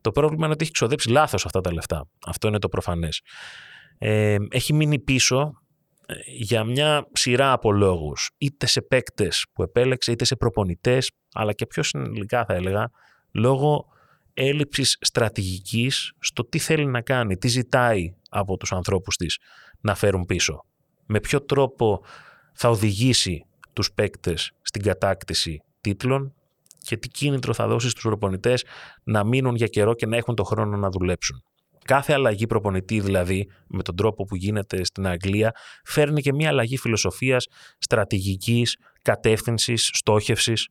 Το 0.00 0.10
πρόβλημα 0.10 0.44
είναι 0.44 0.52
ότι 0.52 0.62
έχει 0.62 0.72
ξοδέψει 0.72 1.08
λάθος 1.10 1.44
αυτά 1.44 1.60
τα 1.60 1.72
λεφτά. 1.72 2.08
Αυτό 2.26 2.48
είναι 2.48 2.58
το 2.58 2.68
προφανές. 2.68 3.20
Ε, 3.98 4.36
έχει 4.50 4.72
μείνει 4.72 5.00
πίσω 5.00 5.52
ε, 6.06 6.14
για 6.26 6.64
μια 6.64 7.06
σειρά 7.12 7.52
από 7.52 7.72
λόγους, 7.72 8.30
είτε 8.38 8.66
σε 8.66 8.82
παίκτες 8.82 9.46
που 9.52 9.62
επέλεξε, 9.62 10.12
είτε 10.12 10.24
σε 10.24 10.36
προπονητές, 10.36 11.10
αλλά 11.32 11.52
και 11.52 11.66
πιο 11.66 11.82
συνολικά 11.82 12.44
θα 12.44 12.54
έλεγα, 12.54 12.90
λόγω 13.32 13.84
έλλειψης 14.34 14.96
στρατηγικής 15.00 16.12
στο 16.18 16.44
τι 16.44 16.58
θέλει 16.58 16.86
να 16.86 17.00
κάνει, 17.00 17.36
τι 17.36 17.48
ζητάει 17.48 18.14
από 18.30 18.56
τους 18.56 18.72
ανθρώπους 18.72 19.16
της 19.16 19.38
να 19.80 19.94
φέρουν 19.94 20.24
πίσω. 20.24 20.64
Με 21.06 21.20
ποιο 21.20 21.42
τρόπο 21.42 22.04
θα 22.54 22.68
οδηγήσει 22.68 23.46
τους 23.74 23.92
παίκτες 23.92 24.52
στην 24.62 24.82
κατάκτηση 24.82 25.62
τίτλων 25.80 26.34
και 26.78 26.96
τι 26.96 27.08
κίνητρο 27.08 27.54
θα 27.54 27.66
δώσει 27.66 27.88
στους 27.88 28.02
προπονητές 28.02 28.64
να 29.04 29.24
μείνουν 29.24 29.54
για 29.54 29.66
καιρό 29.66 29.94
και 29.94 30.06
να 30.06 30.16
έχουν 30.16 30.34
το 30.34 30.44
χρόνο 30.44 30.76
να 30.76 30.88
δουλέψουν. 30.88 31.42
Κάθε 31.84 32.12
αλλαγή 32.12 32.46
προπονητή 32.46 33.00
δηλαδή, 33.00 33.48
με 33.66 33.82
τον 33.82 33.96
τρόπο 33.96 34.24
που 34.24 34.36
γίνεται 34.36 34.84
στην 34.84 35.06
Αγγλία, 35.06 35.54
φέρνει 35.84 36.22
και 36.22 36.32
μια 36.32 36.48
αλλαγή 36.48 36.76
φιλοσοφίας, 36.78 37.46
στρατηγικής, 37.78 38.76
κατεύθυνσης, 39.02 39.90
στόχευσης. 39.92 40.68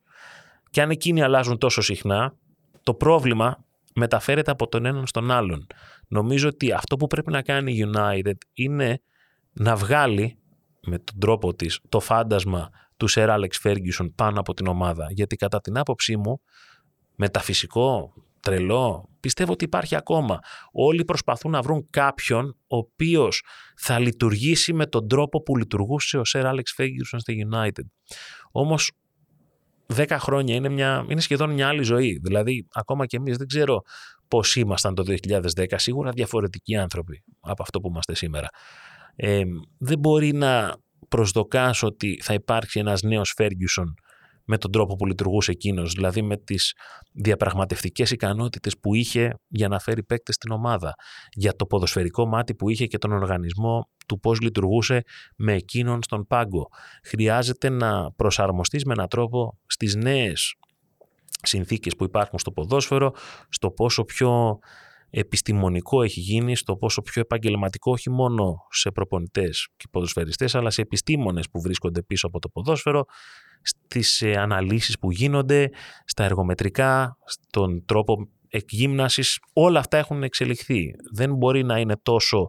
Και 0.69 0.81
αν 0.81 0.89
εκείνοι 0.89 1.21
αλλάζουν 1.21 1.57
τόσο 1.57 1.81
συχνά, 1.81 2.33
το 2.83 2.93
πρόβλημα 2.93 3.65
μεταφέρεται 3.95 4.51
από 4.51 4.67
τον 4.67 4.85
έναν 4.85 5.07
στον 5.07 5.31
άλλον. 5.31 5.67
Νομίζω 6.07 6.47
ότι 6.47 6.71
αυτό 6.71 6.95
που 6.95 7.07
πρέπει 7.07 7.31
να 7.31 7.41
κάνει 7.41 7.73
η 7.73 7.91
United 7.93 8.37
είναι 8.53 9.01
να 9.53 9.75
βγάλει 9.75 10.37
με 10.85 10.97
τον 10.97 11.19
τρόπο 11.19 11.53
της 11.53 11.79
το 11.89 11.99
φάντασμα 11.99 12.69
του 13.03 13.09
Σερ 13.09 13.29
Άλεξ 13.29 13.57
Φέργιουσον 13.57 14.15
πάνω 14.15 14.39
από 14.39 14.53
την 14.53 14.67
ομάδα. 14.67 15.07
Γιατί 15.09 15.35
κατά 15.35 15.61
την 15.61 15.77
άποψή 15.77 16.17
μου, 16.17 16.41
μεταφυσικό, 17.15 18.13
τρελό, 18.39 19.09
πιστεύω 19.19 19.51
ότι 19.51 19.65
υπάρχει 19.65 19.95
ακόμα. 19.95 20.39
Όλοι 20.71 21.05
προσπαθούν 21.05 21.51
να 21.51 21.61
βρουν 21.61 21.87
κάποιον 21.89 22.57
ο 22.67 22.77
οποίος 22.77 23.43
θα 23.77 23.99
λειτουργήσει 23.99 24.73
με 24.73 24.85
τον 24.85 25.07
τρόπο 25.07 25.41
που 25.43 25.57
λειτουργούσε 25.57 26.17
ο 26.17 26.25
Σερ 26.25 26.45
Άλεξ 26.45 26.71
Φέργιουσον 26.71 27.19
στη 27.19 27.47
United. 27.51 27.85
Όμως 28.51 28.91
10 29.95 30.05
χρόνια 30.19 30.55
είναι, 30.55 30.69
μια, 30.69 31.05
είναι 31.09 31.21
σχεδόν 31.21 31.49
μια 31.53 31.67
άλλη 31.67 31.83
ζωή. 31.83 32.19
Δηλαδή, 32.23 32.67
ακόμα 32.73 33.05
και 33.05 33.17
εμείς 33.17 33.37
δεν 33.37 33.47
ξέρω 33.47 33.81
πώς 34.27 34.55
ήμασταν 34.55 34.95
το 34.95 35.03
2010. 35.03 35.65
Σίγουρα 35.75 36.11
διαφορετικοί 36.11 36.75
άνθρωποι 36.75 37.23
από 37.39 37.63
αυτό 37.63 37.79
που 37.79 37.87
είμαστε 37.87 38.15
σήμερα. 38.15 38.47
Ε, 39.15 39.43
δεν 39.77 39.99
μπορεί 39.99 40.33
να 40.33 40.81
προσδοκάς 41.13 41.83
ότι 41.83 42.19
θα 42.21 42.33
υπάρξει 42.33 42.79
ένας 42.79 43.01
νέος 43.01 43.35
Ferguson 43.37 43.93
με 44.45 44.57
τον 44.57 44.71
τρόπο 44.71 44.95
που 44.95 45.05
λειτουργούσε 45.05 45.51
εκείνος, 45.51 45.93
δηλαδή 45.93 46.21
με 46.21 46.37
τις 46.37 46.73
διαπραγματευτικές 47.13 48.11
ικανότητες 48.11 48.79
που 48.79 48.93
είχε 48.95 49.33
για 49.47 49.67
να 49.67 49.79
φέρει 49.79 50.03
παίκτες 50.03 50.35
στην 50.35 50.51
ομάδα, 50.51 50.93
για 51.31 51.55
το 51.55 51.65
ποδοσφαιρικό 51.65 52.25
μάτι 52.25 52.55
που 52.55 52.69
είχε 52.69 52.85
και 52.85 52.97
τον 52.97 53.11
οργανισμό 53.11 53.89
του 54.07 54.19
πώς 54.19 54.41
λειτουργούσε 54.41 55.03
με 55.37 55.53
εκείνον 55.53 56.03
στον 56.03 56.27
πάγκο. 56.27 56.67
Χρειάζεται 57.03 57.69
να 57.69 58.11
προσαρμοστείς 58.11 58.85
με 58.85 58.93
έναν 58.93 59.07
τρόπο 59.07 59.59
στις 59.65 59.95
νέες 59.95 60.55
συνθήκες 61.41 61.95
που 61.95 62.03
υπάρχουν 62.03 62.39
στο 62.39 62.51
ποδόσφαιρο, 62.51 63.13
στο 63.49 63.71
πόσο 63.71 64.03
πιο 64.03 64.59
επιστημονικό 65.15 66.01
έχει 66.01 66.19
γίνει 66.19 66.55
στο 66.55 66.75
πόσο 66.75 67.01
πιο 67.01 67.21
επαγγελματικό 67.21 67.91
όχι 67.91 68.09
μόνο 68.09 68.55
σε 68.69 68.91
προπονητές 68.91 69.67
και 69.77 69.85
ποδοσφαιριστές 69.91 70.55
αλλά 70.55 70.69
σε 70.69 70.81
επιστήμονες 70.81 71.49
που 71.49 71.61
βρίσκονται 71.61 72.03
πίσω 72.03 72.27
από 72.27 72.39
το 72.39 72.49
ποδόσφαιρο 72.49 73.05
στις 73.61 74.21
ε, 74.21 74.31
αναλύσεις 74.31 74.99
που 74.99 75.11
γίνονται, 75.11 75.69
στα 76.05 76.23
εργομετρικά, 76.23 77.17
στον 77.25 77.85
τρόπο 77.85 78.27
εκγύμνασης, 78.49 79.39
όλα 79.53 79.79
αυτά 79.79 79.97
έχουν 79.97 80.23
εξελιχθεί. 80.23 80.95
Δεν 81.13 81.35
μπορεί 81.35 81.63
να 81.63 81.79
είναι 81.79 81.95
τόσο 82.03 82.47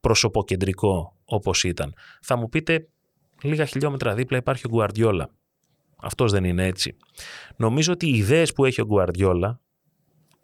προσωποκεντρικό 0.00 1.16
όπως 1.24 1.64
ήταν. 1.64 1.92
Θα 2.22 2.36
μου 2.36 2.48
πείτε, 2.48 2.88
λίγα 3.42 3.64
χιλιόμετρα 3.64 4.14
δίπλα 4.14 4.36
υπάρχει 4.36 4.66
ο 4.66 4.68
Γκουαρδιόλα. 4.68 5.30
Αυτός 5.96 6.32
δεν 6.32 6.44
είναι 6.44 6.66
έτσι. 6.66 6.96
Νομίζω 7.56 7.92
ότι 7.92 8.06
οι 8.06 8.16
ιδέες 8.16 8.52
που 8.52 8.64
έχει 8.64 8.80
ο 8.80 8.84
Γκουαρδιόλα 8.84 9.60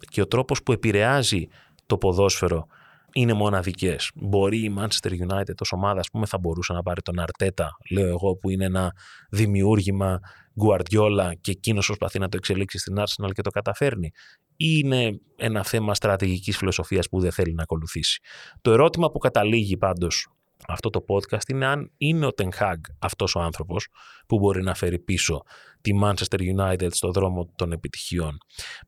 και 0.09 0.21
ο 0.21 0.27
τρόπος 0.27 0.63
που 0.63 0.73
επηρεάζει 0.73 1.49
το 1.87 1.99
ποδόσφαιρο 1.99 2.67
είναι 3.13 3.33
μοναδικές. 3.33 4.11
Μπορεί 4.15 4.59
η 4.59 4.75
Manchester 4.79 5.11
United 5.11 5.55
ως 5.61 5.73
ομάδα, 5.73 6.01
ας 6.01 6.11
πούμε, 6.11 6.27
θα 6.27 6.39
μπορούσε 6.39 6.73
να 6.73 6.83
πάρει 6.83 7.03
τον 7.03 7.19
Αρτέτα, 7.19 7.71
λέω 7.91 8.09
εγώ, 8.09 8.37
που 8.37 8.51
είναι 8.51 8.65
ένα 8.65 8.93
δημιούργημα 9.31 10.21
Guardiola 10.65 11.31
και 11.41 11.51
εκείνος 11.51 11.87
προσπαθεί 11.87 12.19
να 12.19 12.29
το 12.29 12.37
εξελίξει 12.37 12.79
στην 12.79 12.97
Arsenal 12.99 13.31
και 13.33 13.43
το 13.43 13.51
καταφέρνει. 13.51 14.11
Ή 14.57 14.81
είναι 14.85 15.21
ένα 15.37 15.65
θέμα 15.65 15.95
στρατηγικής 15.95 16.57
φιλοσοφίας 16.57 17.09
που 17.09 17.21
δεν 17.21 17.33
θέλει 17.33 17.55
να 17.55 17.63
ακολουθήσει. 17.63 18.21
Το 18.61 18.73
ερώτημα 18.73 19.11
που 19.11 19.19
καταλήγει 19.19 19.77
πάντως 19.77 20.29
αυτό 20.69 20.91
το 20.91 21.05
podcast 21.09 21.49
είναι 21.49 21.67
αν 21.67 21.91
είναι 21.97 22.27
ο 22.27 22.31
Ten 22.37 22.49
Hag 22.59 22.77
αυτός 22.99 23.35
ο 23.35 23.41
άνθρωπος 23.41 23.87
που 24.27 24.39
μπορεί 24.39 24.63
να 24.63 24.75
φέρει 24.75 24.99
πίσω 24.99 25.43
τη 25.81 25.91
Manchester 26.03 26.57
United 26.57 26.89
στο 26.91 27.11
δρόμο 27.11 27.53
των 27.57 27.73
επιτυχιών. 27.73 28.39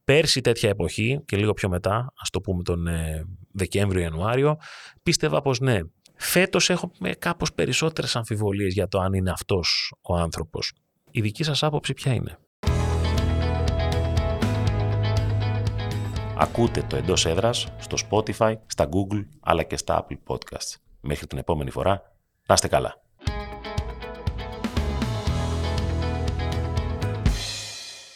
Πέρσι 0.05 0.41
τέτοια 0.41 0.69
εποχή 0.69 1.23
και 1.25 1.37
λίγο 1.37 1.53
πιο 1.53 1.69
μετά, 1.69 2.13
ας 2.21 2.31
το 2.31 2.41
πούμε 2.41 2.63
τον 2.63 2.87
ε, 2.87 3.25
Δεκέμβριο-Ιανουάριο, 3.53 4.57
πίστευα 5.03 5.41
πως 5.41 5.61
ναι. 5.61 5.81
Φέτος 6.17 6.71
έχω 6.71 6.91
κάπως 7.19 7.53
περισσότερες 7.53 8.17
αμφιβολίες 8.17 8.73
για 8.73 8.89
το 8.89 8.99
αν 8.99 9.13
είναι 9.13 9.31
αυτός 9.31 9.95
ο 10.03 10.15
άνθρωπος. 10.17 10.73
Η 11.11 11.21
δική 11.21 11.45
σας 11.45 11.63
άποψη 11.63 11.95
ποια 11.95 12.13
είναι; 12.13 12.39
Ακούτε 16.37 16.83
το 16.83 16.97
εντός 16.97 17.27
έδρας 17.27 17.67
στο 17.79 17.97
Spotify, 18.11 18.55
στα 18.67 18.89
Google 18.89 19.25
αλλά 19.41 19.63
και 19.63 19.77
στα 19.77 20.07
Apple 20.07 20.17
Podcasts. 20.27 20.82
Μέχρι 21.05 21.27
την 21.27 21.39
επόμενη 21.39 21.71
φορά, 21.71 22.17
να 22.47 22.55
είστε 22.55 22.69
καλά. 22.69 23.01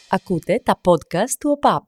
Ακούτε 0.09 0.61
τα 0.63 0.81
podcast 0.89 1.35
του 1.39 1.49
ΟΠΑΠ. 1.49 1.87